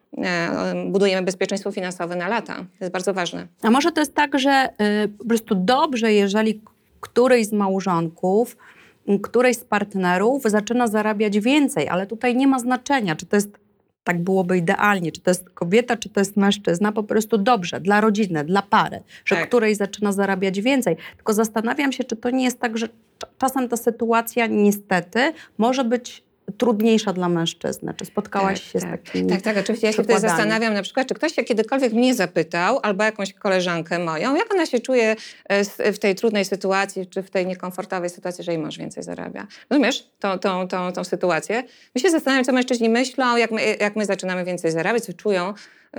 budujemy 0.87 1.25
bezpieczeństwo 1.25 1.71
finansowe 1.71 2.15
na 2.15 2.27
lata. 2.27 2.55
To 2.55 2.85
jest 2.85 2.93
bardzo 2.93 3.13
ważne. 3.13 3.47
A 3.61 3.71
może 3.71 3.91
to 3.91 4.01
jest 4.01 4.15
tak, 4.15 4.39
że 4.39 4.69
y, 5.05 5.07
po 5.07 5.25
prostu 5.25 5.55
dobrze, 5.55 6.13
jeżeli 6.13 6.61
któryś 6.99 7.47
z 7.47 7.51
małżonków, 7.51 8.57
któryś 9.21 9.57
z 9.57 9.63
partnerów 9.63 10.43
zaczyna 10.43 10.87
zarabiać 10.87 11.39
więcej, 11.39 11.89
ale 11.89 12.07
tutaj 12.07 12.35
nie 12.35 12.47
ma 12.47 12.59
znaczenia, 12.59 13.15
czy 13.15 13.25
to 13.25 13.35
jest 13.35 13.61
tak 14.03 14.23
byłoby 14.23 14.57
idealnie, 14.57 15.11
czy 15.11 15.21
to 15.21 15.31
jest 15.31 15.49
kobieta, 15.49 15.97
czy 15.97 16.09
to 16.09 16.19
jest 16.19 16.37
mężczyzna, 16.37 16.91
po 16.91 17.03
prostu 17.03 17.37
dobrze, 17.37 17.79
dla 17.79 18.01
rodziny, 18.01 18.43
dla 18.43 18.61
pary, 18.61 18.99
że 19.25 19.35
tak. 19.35 19.47
której 19.47 19.75
zaczyna 19.75 20.11
zarabiać 20.11 20.61
więcej. 20.61 20.97
Tylko 21.15 21.33
zastanawiam 21.33 21.91
się, 21.91 22.03
czy 22.03 22.15
to 22.15 22.29
nie 22.29 22.43
jest 22.43 22.59
tak, 22.59 22.77
że 22.77 22.89
czasem 23.37 23.69
ta 23.69 23.77
sytuacja 23.77 24.47
niestety 24.47 25.33
może 25.57 25.83
być 25.83 26.23
trudniejsza 26.57 27.13
dla 27.13 27.29
mężczyzny? 27.29 27.93
Czy 27.97 28.05
spotkałaś 28.05 28.61
tak, 28.61 28.71
się 28.71 28.79
tak. 28.79 28.89
z 28.89 28.91
takimi 28.91 29.29
Tak, 29.29 29.41
tak, 29.41 29.57
oczywiście. 29.57 29.87
Ja 29.87 29.93
się 29.93 30.01
tutaj 30.01 30.19
zastanawiam 30.19 30.73
na 30.73 30.81
przykład, 30.81 31.07
czy 31.07 31.13
ktoś 31.13 31.33
się 31.33 31.43
kiedykolwiek 31.43 31.93
mnie 31.93 32.15
zapytał, 32.15 32.79
albo 32.83 33.03
jakąś 33.03 33.33
koleżankę 33.33 33.99
moją, 33.99 34.35
jak 34.35 34.53
ona 34.53 34.65
się 34.65 34.79
czuje 34.79 35.15
e, 35.49 35.93
w 35.93 35.99
tej 35.99 36.15
trudnej 36.15 36.45
sytuacji, 36.45 37.07
czy 37.07 37.23
w 37.23 37.29
tej 37.29 37.45
niekomfortowej 37.47 38.09
sytuacji, 38.09 38.43
że 38.43 38.51
jej 38.51 38.61
mąż 38.61 38.77
więcej 38.77 39.03
zarabia. 39.03 39.47
Rozumiesz 39.69 40.07
tą, 40.19 40.39
tą, 40.39 40.67
tą, 40.67 40.91
tą 40.91 41.03
sytuację? 41.03 41.63
My 41.95 42.01
się 42.01 42.09
zastanawiam, 42.09 42.45
co 42.45 42.51
mężczyźni 42.51 42.89
myślą, 42.89 43.37
jak 43.37 43.51
my, 43.51 43.75
jak 43.79 43.95
my 43.95 44.05
zaczynamy 44.05 44.45
więcej 44.45 44.71
zarabiać, 44.71 45.03
co 45.03 45.13
czują 45.13 45.53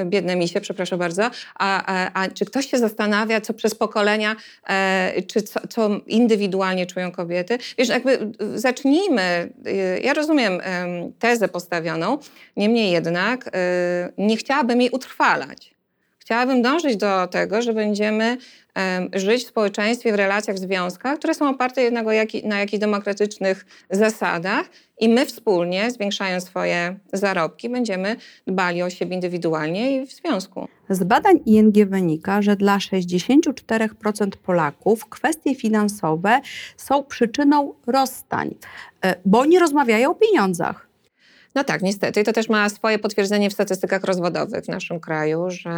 biedne 0.04 0.36
misie, 0.36 0.60
przepraszam 0.60 0.98
bardzo, 0.98 1.30
a, 1.54 1.84
a, 1.86 2.22
a, 2.22 2.30
czy 2.30 2.44
ktoś 2.44 2.70
się 2.70 2.78
zastanawia, 2.78 3.40
co 3.40 3.54
przez 3.54 3.74
pokolenia, 3.74 4.36
e, 4.68 5.22
czy 5.22 5.42
co, 5.42 5.60
co, 5.68 5.90
indywidualnie 6.06 6.86
czują 6.86 7.12
kobiety? 7.12 7.58
Wiesz, 7.78 7.88
jakby 7.88 8.32
zacznijmy, 8.54 9.52
e, 9.66 10.00
ja 10.00 10.14
rozumiem 10.14 10.60
tezę 11.18 11.48
postawioną, 11.48 12.18
niemniej 12.56 12.90
jednak 12.90 13.50
e, 13.54 14.12
nie 14.18 14.36
chciałabym 14.36 14.80
jej 14.80 14.90
utrwalać. 14.90 15.71
Chciałabym 16.22 16.62
dążyć 16.62 16.96
do 16.96 17.26
tego, 17.26 17.62
że 17.62 17.72
będziemy 17.72 18.36
żyć 19.14 19.44
w 19.44 19.48
społeczeństwie, 19.48 20.12
w 20.12 20.14
relacjach, 20.14 20.56
w 20.56 20.58
związkach, 20.58 21.18
które 21.18 21.34
są 21.34 21.48
oparte 21.48 21.82
jednak 21.82 22.04
na 22.44 22.58
jakichś 22.58 22.80
demokratycznych 22.80 23.66
zasadach 23.90 24.66
i 25.00 25.08
my 25.08 25.26
wspólnie, 25.26 25.90
zwiększając 25.90 26.44
swoje 26.44 26.96
zarobki, 27.12 27.68
będziemy 27.68 28.16
dbali 28.46 28.82
o 28.82 28.90
siebie 28.90 29.14
indywidualnie 29.14 29.96
i 29.96 30.06
w 30.06 30.12
związku. 30.12 30.68
Z 30.90 31.04
badań 31.04 31.40
ING 31.46 31.88
wynika, 31.88 32.42
że 32.42 32.56
dla 32.56 32.78
64% 32.78 34.28
Polaków 34.42 35.08
kwestie 35.08 35.54
finansowe 35.54 36.40
są 36.76 37.04
przyczyną 37.04 37.74
rozstań, 37.86 38.54
e, 39.04 39.14
bo 39.24 39.44
nie 39.44 39.60
rozmawiają 39.60 40.10
o 40.10 40.14
pieniądzach. 40.14 40.91
No 41.54 41.64
tak, 41.64 41.82
niestety. 41.82 42.20
I 42.20 42.24
to 42.24 42.32
też 42.32 42.48
ma 42.48 42.68
swoje 42.68 42.98
potwierdzenie 42.98 43.50
w 43.50 43.52
statystykach 43.52 44.04
rozwodowych 44.04 44.64
w 44.64 44.68
naszym 44.68 45.00
kraju, 45.00 45.50
że 45.50 45.70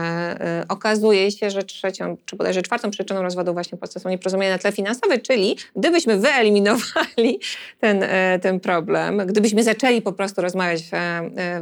y, 0.62 0.68
okazuje 0.68 1.30
się, 1.30 1.50
że 1.50 1.62
trzecią, 1.62 2.16
czy 2.24 2.36
bodajże 2.36 2.62
czwartą 2.62 2.90
przyczyną 2.90 3.22
rozwodu 3.22 3.52
właśnie 3.52 3.78
są 3.98 4.08
nieporozumienia 4.08 4.52
na 4.52 4.58
tle 4.58 4.72
finansowym, 4.72 5.20
czyli 5.20 5.56
gdybyśmy 5.76 6.16
wyeliminowali 6.16 7.40
ten, 7.80 8.02
y, 8.02 8.08
ten 8.42 8.60
problem, 8.60 9.18
gdybyśmy 9.26 9.62
zaczęli 9.62 10.02
po 10.02 10.12
prostu 10.12 10.42
rozmawiać 10.42 10.82
w, 10.82 10.94
y, 10.94 10.98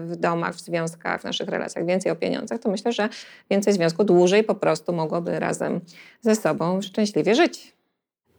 w 0.06 0.16
domach, 0.16 0.54
w 0.54 0.60
związkach, 0.60 1.20
w 1.20 1.24
naszych 1.24 1.48
relacjach 1.48 1.86
więcej 1.86 2.12
o 2.12 2.16
pieniądzach, 2.16 2.60
to 2.60 2.70
myślę, 2.70 2.92
że 2.92 3.08
więcej 3.50 3.72
związków 3.72 4.06
dłużej 4.06 4.44
po 4.44 4.54
prostu 4.54 4.92
mogłoby 4.92 5.40
razem 5.40 5.80
ze 6.20 6.36
sobą 6.36 6.82
szczęśliwie 6.82 7.34
żyć. 7.34 7.74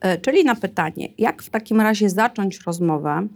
E, 0.01 0.17
czyli 0.17 0.45
na 0.45 0.55
pytanie, 0.55 1.09
jak 1.17 1.43
w 1.43 1.49
takim 1.49 1.81
razie 1.81 2.09
zacząć 2.09 2.59
rozmowę 2.65 3.27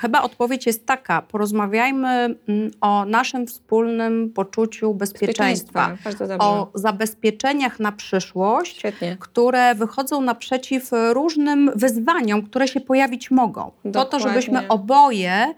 chyba 0.00 0.22
odpowiedź 0.22 0.66
jest 0.66 0.86
taka: 0.86 1.22
porozmawiajmy 1.22 2.08
mm, 2.08 2.70
o 2.80 3.04
naszym 3.04 3.46
wspólnym 3.46 4.32
poczuciu 4.34 4.94
bezpieczeństwa, 4.94 5.88
bezpieczeństwa 6.04 6.38
o 6.38 6.70
zabezpieczeniach 6.74 7.80
na 7.80 7.92
przyszłość, 7.92 8.78
Świetnie. 8.78 9.16
które 9.20 9.74
wychodzą 9.74 10.20
naprzeciw 10.20 10.90
różnym 11.12 11.70
wyzwaniom, 11.74 12.42
które 12.42 12.68
się 12.68 12.80
pojawić 12.80 13.30
mogą. 13.30 13.62
Dokładnie. 13.62 13.92
Po 13.92 14.04
to, 14.04 14.20
żebyśmy 14.20 14.68
oboje 14.68 15.38
E, 15.38 15.54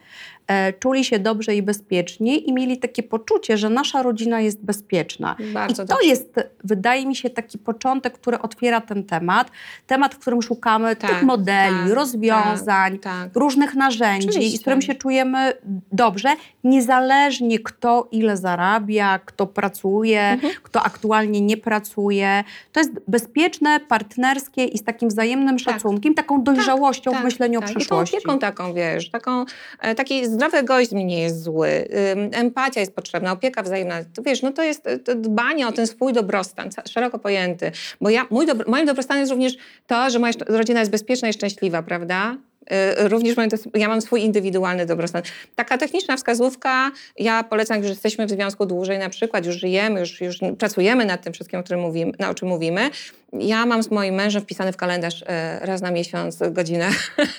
czuli 0.78 1.04
się 1.04 1.18
dobrze 1.18 1.56
i 1.56 1.62
bezpiecznie 1.62 2.36
i 2.36 2.52
mieli 2.52 2.78
takie 2.78 3.02
poczucie, 3.02 3.56
że 3.56 3.70
nasza 3.70 4.02
rodzina 4.02 4.40
jest 4.40 4.64
bezpieczna. 4.64 5.36
Bardzo 5.54 5.82
I 5.82 5.86
to 5.86 5.94
dobrze. 5.94 6.08
jest, 6.08 6.34
wydaje 6.64 7.06
mi 7.06 7.16
się, 7.16 7.30
taki 7.30 7.58
początek, 7.58 8.14
który 8.14 8.38
otwiera 8.38 8.80
ten 8.80 9.04
temat. 9.04 9.50
Temat, 9.86 10.14
w 10.14 10.18
którym 10.18 10.42
szukamy 10.42 10.96
tak, 10.96 11.10
tych 11.10 11.22
modeli, 11.22 11.76
tak, 11.84 11.92
rozwiązań, 11.92 12.98
tak, 12.98 13.22
tak. 13.22 13.36
różnych 13.36 13.74
narzędzi, 13.74 14.28
Oczywiście. 14.28 14.58
z 14.58 14.60
którym 14.60 14.82
się 14.82 14.94
czujemy 14.94 15.52
dobrze, 15.92 16.28
niezależnie 16.64 17.58
kto 17.58 18.08
ile 18.12 18.36
zarabia, 18.36 19.18
kto 19.18 19.46
pracuje, 19.46 20.22
mhm. 20.22 20.52
kto 20.62 20.82
aktualnie 20.82 21.40
nie 21.40 21.56
pracuje. 21.56 22.44
To 22.72 22.80
jest 22.80 22.92
bezpieczne, 23.08 23.80
partnerskie 23.80 24.64
i 24.64 24.78
z 24.78 24.84
takim 24.84 25.08
wzajemnym 25.08 25.58
tak. 25.58 25.74
szacunkiem, 25.74 26.14
taką 26.14 26.42
dojrzałością 26.42 27.12
w 27.12 27.24
myśleniu 27.24 27.58
o 27.58 27.62
przyszłości. 27.62 28.16
I 28.16 28.22
tą 28.22 28.32
opieką 28.32 28.38
taką, 28.38 28.74
wiesz, 28.74 29.10
taką, 29.10 29.44
e, 29.80 29.94
takiej 29.94 30.28
zdrowy 30.40 30.59
egoizm 30.59 30.96
nie 30.96 31.22
jest 31.22 31.42
zły, 31.42 31.88
empatia 32.33 32.81
jest 32.81 32.94
potrzebna, 32.94 33.33
opieka 33.33 33.62
wzajemna. 33.62 34.05
To 34.14 34.22
wiesz, 34.22 34.42
no 34.42 34.53
to 34.53 34.62
jest 34.62 34.88
to 35.05 35.14
dbanie 35.14 35.68
o 35.68 35.72
ten 35.72 35.87
swój 35.87 36.12
dobrostan, 36.12 36.68
szeroko 36.90 37.18
pojęty. 37.18 37.72
Bo 38.00 38.11
ja, 38.11 38.26
mój 38.31 38.46
dobro, 38.46 38.70
moim 38.70 38.87
dobrostanem 38.87 39.20
jest 39.20 39.33
również 39.33 39.53
to, 39.87 40.11
że 40.11 40.18
moja 40.18 40.33
rodzina 40.46 40.81
jest 40.81 40.92
bezpieczna 40.92 41.29
i 41.29 41.33
szczęśliwa, 41.33 41.83
prawda? 41.83 42.37
Y, 42.72 43.09
również 43.09 43.37
mam, 43.37 43.48
ja 43.74 43.88
mam 43.88 44.00
swój 44.00 44.22
indywidualny 44.22 44.87
dobrostan. 44.87 45.22
Taka 45.56 45.78
techniczna 45.78 46.16
wskazówka, 46.16 46.90
ja 47.18 47.44
polecam, 47.44 47.78
już 47.78 47.88
jesteśmy 47.88 48.26
w 48.26 48.30
związku 48.30 48.66
dłużej, 48.66 48.98
na 48.98 49.09
przykład 49.09 49.46
już 49.46 49.56
żyjemy, 49.56 50.00
już, 50.00 50.20
już 50.20 50.38
pracujemy 50.59 51.04
nad 51.04 51.22
tym 51.22 51.33
wszystkim, 51.33 51.61
o, 51.61 51.62
którym 51.62 51.80
mówimy, 51.80 52.12
o 52.30 52.35
czym 52.35 52.48
mówimy, 52.48 52.90
ja 53.33 53.66
mam 53.66 53.83
z 53.83 53.90
moim 53.90 54.14
mężem 54.14 54.42
wpisany 54.42 54.72
w 54.72 54.76
kalendarz 54.76 55.24
e, 55.26 55.59
raz 55.62 55.80
na 55.80 55.90
miesiąc 55.90 56.38
godzinę. 56.50 56.90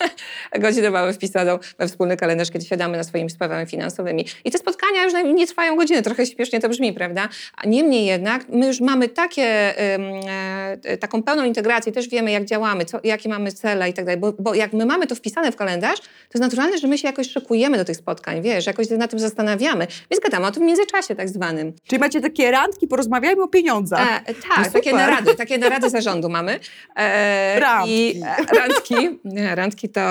godzinę 0.60 0.90
mamy 0.90 1.14
wpisaną 1.14 1.60
we 1.80 1.88
wspólny 1.88 2.18
kalendarz, 2.18 2.52
kiedy 2.52 2.66
siadamy 2.66 2.98
na 2.98 3.04
swoimi 3.04 3.30
sprawami 3.30 3.66
finansowymi. 3.66 4.26
I 4.46 4.52
te 4.52 4.58
spotkania 4.58 5.04
już 5.04 5.14
nie 5.36 5.48
trwają 5.48 5.76
godziny, 5.76 6.02
trochę 6.02 6.26
śpiesznie 6.26 6.60
to 6.60 6.70
brzmi, 6.70 6.94
prawda? 6.94 7.30
Niemniej 7.66 8.06
jednak 8.06 8.50
my 8.50 8.68
już 8.68 8.82
mamy 8.82 9.10
takie, 9.10 9.44
e, 9.80 10.98
taką 10.98 11.24
pełną 11.24 11.44
integrację, 11.44 11.92
też 11.92 12.10
wiemy 12.10 12.32
jak 12.32 12.46
działamy, 12.46 12.86
co, 12.86 13.00
jakie 13.04 13.30
mamy 13.30 13.52
cele 13.52 13.90
i 13.90 13.94
tak 13.94 14.06
dalej, 14.06 14.22
bo 14.40 14.54
jak 14.54 14.74
my 14.74 14.86
mamy 14.86 15.08
to 15.08 15.16
wpisane 15.22 15.52
w 15.52 15.56
kalendarz, 15.56 16.00
to 16.00 16.34
jest 16.34 16.42
naturalne, 16.42 16.78
że 16.78 16.88
my 16.88 16.98
się 16.98 17.08
jakoś 17.08 17.30
szykujemy 17.30 17.78
do 17.78 17.86
tych 17.86 17.98
spotkań, 17.98 18.42
wiesz, 18.42 18.66
jakoś 18.66 18.88
się 18.88 18.98
na 18.98 19.08
tym 19.08 19.20
zastanawiamy. 19.20 19.88
Więc 20.12 20.24
gadamy 20.24 20.48
o 20.48 20.52
tym 20.52 20.64
międzyczasie 20.66 21.16
tak 21.16 21.30
zwanym. 21.30 21.74
Czyli 21.88 22.00
macie 22.00 22.22
takie 22.22 22.52
randki, 22.52 22.88
porozmawiajmy 22.88 23.44
o 23.44 23.48
pieniądzach. 23.48 24.22
E, 24.26 24.34
tak, 24.34 24.66
no 24.66 24.72
takie 24.72 24.94
narady, 24.94 25.36
takie 25.36 25.58
narady 25.64 25.82
Rady 25.82 25.90
Zarządu 25.90 26.30
mamy. 26.30 26.60
E, 26.96 27.60
randki. 27.60 28.18
I, 28.18 28.22
randki. 28.58 29.20
Nie, 29.26 29.56
randki 29.56 29.90
to... 29.90 30.02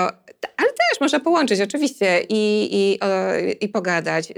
Ale 0.57 0.69
też 0.69 1.01
można 1.01 1.19
połączyć 1.19 1.61
oczywiście 1.61 2.21
i, 2.29 2.69
i, 2.71 2.99
i 3.65 3.69
pogadać. 3.69 4.33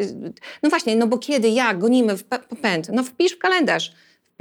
No 0.63 0.69
właśnie, 0.69 0.95
no 0.95 1.07
bo 1.07 1.17
kiedy, 1.17 1.49
jak, 1.49 1.79
gonimy 1.79 2.17
w 2.17 2.23
pęd? 2.61 2.89
No 2.93 3.03
wpisz 3.03 3.31
w 3.31 3.39
kalendarz. 3.39 3.91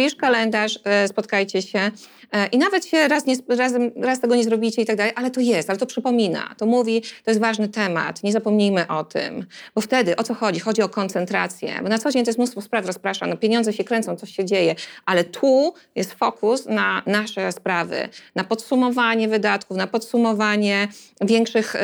Wpisz 0.03 0.15
kalendarz, 0.15 0.79
e, 0.85 1.09
spotkajcie 1.09 1.63
się 1.63 1.91
e, 2.33 2.47
i 2.47 2.59
nawet 2.59 2.87
się 2.87 3.09
raz, 3.09 3.27
nie, 3.27 3.37
razem, 3.49 3.91
raz 3.97 4.21
tego 4.21 4.37
nie 4.37 4.45
zrobicie 4.45 4.83
i 4.83 4.87
tak 4.87 4.97
dalej, 4.97 5.13
ale 5.17 5.31
to 5.31 5.41
jest, 5.41 5.71
ale 5.71 5.79
to 5.79 5.87
przypomina, 5.87 6.55
to 6.59 6.67
mówi, 6.67 7.03
to 7.03 7.31
jest 7.31 7.41
ważny 7.41 7.69
temat, 7.69 8.23
nie 8.23 8.33
zapomnijmy 8.33 8.89
o 8.89 9.05
tym, 9.05 9.47
bo 9.75 9.81
wtedy 9.81 10.17
o 10.17 10.23
co 10.23 10.35
chodzi? 10.35 10.61
Chodzi 10.61 10.83
o 10.83 10.89
koncentrację, 10.89 11.79
bo 11.83 11.89
na 11.89 11.99
co 11.99 12.11
dzień 12.11 12.25
to 12.25 12.29
jest 12.29 12.39
mnóstwo 12.39 12.61
spraw 12.61 12.87
rozprasza, 12.87 13.27
no 13.27 13.37
pieniądze 13.37 13.73
się 13.73 13.85
kręcą, 13.85 14.17
coś 14.17 14.37
się 14.37 14.45
dzieje, 14.45 14.75
ale 15.07 15.25
tu 15.25 15.75
jest 15.95 16.13
fokus 16.13 16.67
na 16.67 17.03
nasze 17.07 17.53
sprawy, 17.53 18.09
na 18.35 18.45
podsumowanie 18.45 19.29
wydatków, 19.29 19.77
na 19.77 19.87
podsumowanie 19.87 20.89
większych, 21.21 21.75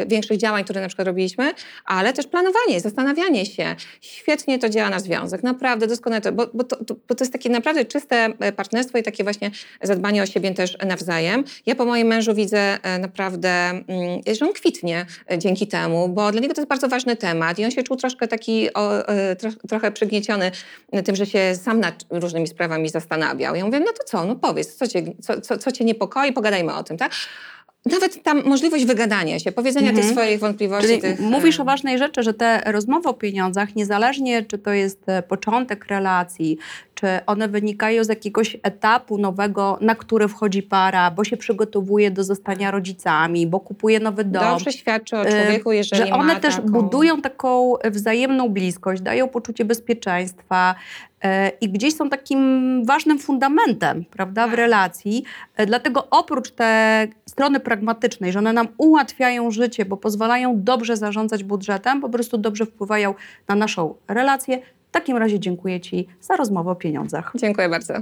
yy, 0.00 0.06
większych 0.06 0.38
działań, 0.38 0.64
które 0.64 0.80
na 0.80 0.88
przykład 0.88 1.08
robiliśmy, 1.08 1.52
ale 1.84 2.12
też 2.12 2.26
planowanie, 2.26 2.80
zastanawianie 2.80 3.46
się. 3.46 3.76
Świetnie 4.00 4.58
to 4.58 4.68
działa 4.68 4.90
na 4.90 5.00
związek, 5.00 5.42
naprawdę 5.42 5.86
doskonale, 5.86 6.20
to, 6.20 6.32
bo, 6.32 6.46
bo, 6.54 6.64
to, 6.64 6.76
bo 7.08 7.14
to 7.14 7.24
jest 7.24 7.32
takie 7.32 7.50
naprawdę 7.66 7.92
czyste 7.92 8.28
e, 8.40 8.52
partnerstwo 8.52 8.98
i 8.98 9.02
takie 9.02 9.24
właśnie 9.24 9.50
zadbanie 9.82 10.22
o 10.22 10.26
siebie 10.26 10.54
też 10.54 10.76
nawzajem. 10.86 11.44
Ja 11.66 11.74
po 11.74 11.84
moim 11.84 12.06
mężu 12.06 12.34
widzę 12.34 12.78
e, 12.82 12.98
naprawdę, 12.98 13.50
mm, 13.50 13.84
że 14.38 14.46
on 14.46 14.52
kwitnie 14.52 15.06
e, 15.32 15.38
dzięki 15.38 15.66
temu, 15.66 16.08
bo 16.08 16.32
dla 16.32 16.40
niego 16.40 16.54
to 16.54 16.60
jest 16.60 16.68
bardzo 16.68 16.88
ważny 16.88 17.16
temat 17.16 17.58
i 17.58 17.64
on 17.64 17.70
się 17.70 17.82
czuł 17.82 17.96
troszkę 17.96 18.28
taki 18.28 18.74
o, 18.74 18.90
tro, 19.38 19.50
trochę 19.68 19.92
przygnieciony 19.92 20.50
tym, 21.04 21.16
że 21.16 21.26
się 21.26 21.54
sam 21.54 21.80
nad 21.80 22.04
różnymi 22.10 22.46
sprawami 22.46 22.88
zastanawiał. 22.88 23.54
Ja 23.54 23.64
mówię, 23.64 23.80
no 23.80 23.92
to 23.92 24.04
co, 24.04 24.24
no 24.24 24.36
powiedz, 24.36 24.74
co 24.74 24.88
cię, 24.88 25.02
co, 25.22 25.40
co, 25.40 25.58
co 25.58 25.72
cię 25.72 25.84
niepokoi, 25.84 26.32
pogadajmy 26.32 26.74
o 26.74 26.82
tym, 26.82 26.96
tak? 26.96 27.12
nawet 27.90 28.22
tam 28.22 28.42
możliwość 28.44 28.84
wygadania 28.84 29.38
się, 29.38 29.52
powiedzenia 29.52 29.88
mhm. 29.90 30.06
tych 30.06 30.16
swoich 30.16 30.40
wątpliwości. 30.40 30.88
Czyli 30.88 31.00
tych... 31.00 31.20
Mówisz 31.20 31.60
o 31.60 31.64
ważnej 31.64 31.98
rzeczy, 31.98 32.22
że 32.22 32.34
te 32.34 32.62
rozmowy 32.66 33.08
o 33.08 33.14
pieniądzach, 33.14 33.76
niezależnie 33.76 34.42
czy 34.42 34.58
to 34.58 34.70
jest 34.70 35.06
początek 35.28 35.86
relacji, 35.86 36.58
czy 36.96 37.06
one 37.26 37.48
wynikają 37.48 38.04
z 38.04 38.08
jakiegoś 38.08 38.56
etapu 38.62 39.18
nowego, 39.18 39.78
na 39.80 39.94
który 39.94 40.28
wchodzi 40.28 40.62
para, 40.62 41.10
bo 41.10 41.24
się 41.24 41.36
przygotowuje 41.36 42.10
do 42.10 42.24
zostania 42.24 42.70
rodzicami, 42.70 43.46
bo 43.46 43.60
kupuje 43.60 44.00
nowy 44.00 44.24
dom. 44.24 44.42
Dobrze 44.42 44.72
świadczy 44.72 45.16
o 45.18 45.24
człowieku, 45.24 45.72
jeżeli 45.72 46.06
Że 46.06 46.12
one 46.12 46.40
też 46.40 46.56
taką... 46.56 46.68
budują 46.68 47.22
taką 47.22 47.74
wzajemną 47.84 48.48
bliskość, 48.48 49.02
dają 49.02 49.28
poczucie 49.28 49.64
bezpieczeństwa 49.64 50.74
e, 51.22 51.48
i 51.48 51.68
gdzieś 51.68 51.94
są 51.94 52.08
takim 52.08 52.82
ważnym 52.84 53.18
fundamentem, 53.18 54.04
prawda, 54.04 54.46
w 54.46 54.50
tak. 54.50 54.58
relacji. 54.58 55.24
E, 55.56 55.66
dlatego 55.66 56.06
oprócz 56.10 56.50
tej 56.50 56.66
strony 57.28 57.60
pragmatycznej, 57.60 58.32
że 58.32 58.38
one 58.38 58.52
nam 58.52 58.68
ułatwiają 58.78 59.50
życie, 59.50 59.84
bo 59.84 59.96
pozwalają 59.96 60.62
dobrze 60.62 60.96
zarządzać 60.96 61.44
budżetem, 61.44 62.00
po 62.00 62.08
prostu 62.08 62.38
dobrze 62.38 62.66
wpływają 62.66 63.14
na 63.48 63.54
naszą 63.54 63.94
relację, 64.08 64.58
takim 65.00 65.16
razie 65.16 65.40
dziękuję 65.40 65.80
Ci 65.80 66.06
za 66.20 66.36
rozmowę 66.36 66.70
o 66.70 66.76
pieniądzach. 66.76 67.32
Dziękuję 67.34 67.68
bardzo. 67.68 67.94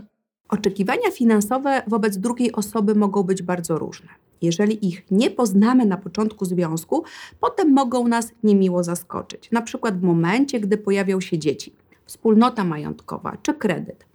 Oczekiwania 0.48 1.10
finansowe 1.12 1.82
wobec 1.86 2.16
drugiej 2.16 2.52
osoby 2.52 2.94
mogą 2.94 3.22
być 3.22 3.42
bardzo 3.42 3.78
różne. 3.78 4.08
Jeżeli 4.42 4.88
ich 4.88 5.02
nie 5.10 5.30
poznamy 5.30 5.86
na 5.86 5.96
początku 5.96 6.44
związku, 6.44 7.04
potem 7.40 7.72
mogą 7.72 8.08
nas 8.08 8.32
niemiło 8.42 8.84
zaskoczyć. 8.84 9.50
Na 9.50 9.62
przykład 9.62 9.98
w 9.98 10.02
momencie, 10.02 10.60
gdy 10.60 10.78
pojawią 10.78 11.20
się 11.20 11.38
dzieci, 11.38 11.74
wspólnota 12.06 12.64
majątkowa 12.64 13.36
czy 13.42 13.54
kredyt. 13.54 14.06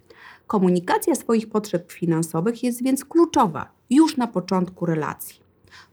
Komunikacja 0.47 1.15
swoich 1.15 1.49
potrzeb 1.49 1.91
finansowych 1.91 2.63
jest 2.63 2.83
więc 2.83 3.05
kluczowa 3.05 3.71
już 3.89 4.17
na 4.17 4.27
początku 4.27 4.85
relacji. 4.85 5.39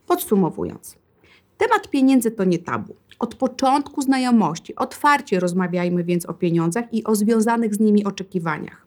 Podsumowując, 0.07 0.96
temat 1.59 1.88
pieniędzy 1.90 2.31
to 2.31 2.45
nie 2.45 2.59
tabu. 2.59 2.95
Od 3.19 3.35
początku 3.35 4.03
znajomości 4.03 4.77
otwarcie 4.77 5.40
rozmawiajmy 5.40 6.05
więc 6.05 6.27
o 6.27 6.35
pieniądzach 6.35 6.95
i 6.95 7.05
o 7.05 7.14
związanych 7.14 7.75
z 7.75 7.81
nimi 7.81 8.05
oczekiwaniach. 8.05 8.87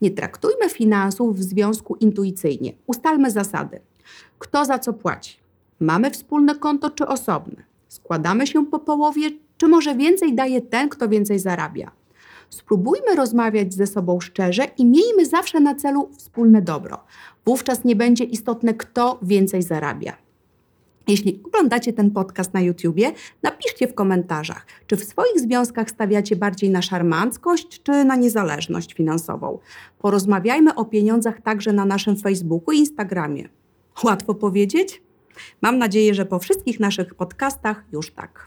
Nie 0.00 0.10
traktujmy 0.10 0.68
finansów 0.70 1.36
w 1.36 1.42
związku 1.42 1.96
intuicyjnie. 1.96 2.72
Ustalmy 2.86 3.30
zasady. 3.30 3.80
Kto 4.38 4.64
za 4.64 4.78
co 4.78 4.92
płaci? 4.92 5.36
Mamy 5.80 6.10
wspólne 6.10 6.54
konto 6.54 6.90
czy 6.90 7.06
osobne? 7.06 7.62
Składamy 7.88 8.46
się 8.46 8.66
po 8.66 8.78
połowie, 8.78 9.30
czy 9.56 9.68
może 9.68 9.94
więcej 9.94 10.34
daje 10.34 10.60
ten, 10.60 10.88
kto 10.88 11.08
więcej 11.08 11.38
zarabia? 11.38 11.90
Spróbujmy 12.50 13.14
rozmawiać 13.16 13.74
ze 13.74 13.86
sobą 13.86 14.20
szczerze 14.20 14.64
i 14.78 14.84
miejmy 14.84 15.26
zawsze 15.26 15.60
na 15.60 15.74
celu 15.74 16.08
wspólne 16.16 16.62
dobro. 16.62 17.04
Wówczas 17.46 17.84
nie 17.84 17.96
będzie 17.96 18.24
istotne, 18.24 18.74
kto 18.74 19.18
więcej 19.22 19.62
zarabia. 19.62 20.25
Jeśli 21.08 21.40
oglądacie 21.44 21.92
ten 21.92 22.10
podcast 22.10 22.54
na 22.54 22.60
YouTubie, 22.60 23.12
napiszcie 23.42 23.88
w 23.88 23.94
komentarzach, 23.94 24.66
czy 24.86 24.96
w 24.96 25.04
swoich 25.04 25.40
związkach 25.40 25.90
stawiacie 25.90 26.36
bardziej 26.36 26.70
na 26.70 26.82
szarmanckość, 26.82 27.82
czy 27.82 28.04
na 28.04 28.16
niezależność 28.16 28.94
finansową. 28.94 29.58
Porozmawiajmy 29.98 30.74
o 30.74 30.84
pieniądzach 30.84 31.40
także 31.40 31.72
na 31.72 31.84
naszym 31.84 32.16
Facebooku 32.16 32.74
i 32.74 32.78
Instagramie. 32.78 33.48
Łatwo 34.04 34.34
powiedzieć? 34.34 35.02
Mam 35.62 35.78
nadzieję, 35.78 36.14
że 36.14 36.26
po 36.26 36.38
wszystkich 36.38 36.80
naszych 36.80 37.14
podcastach 37.14 37.84
już 37.92 38.10
tak. 38.10 38.46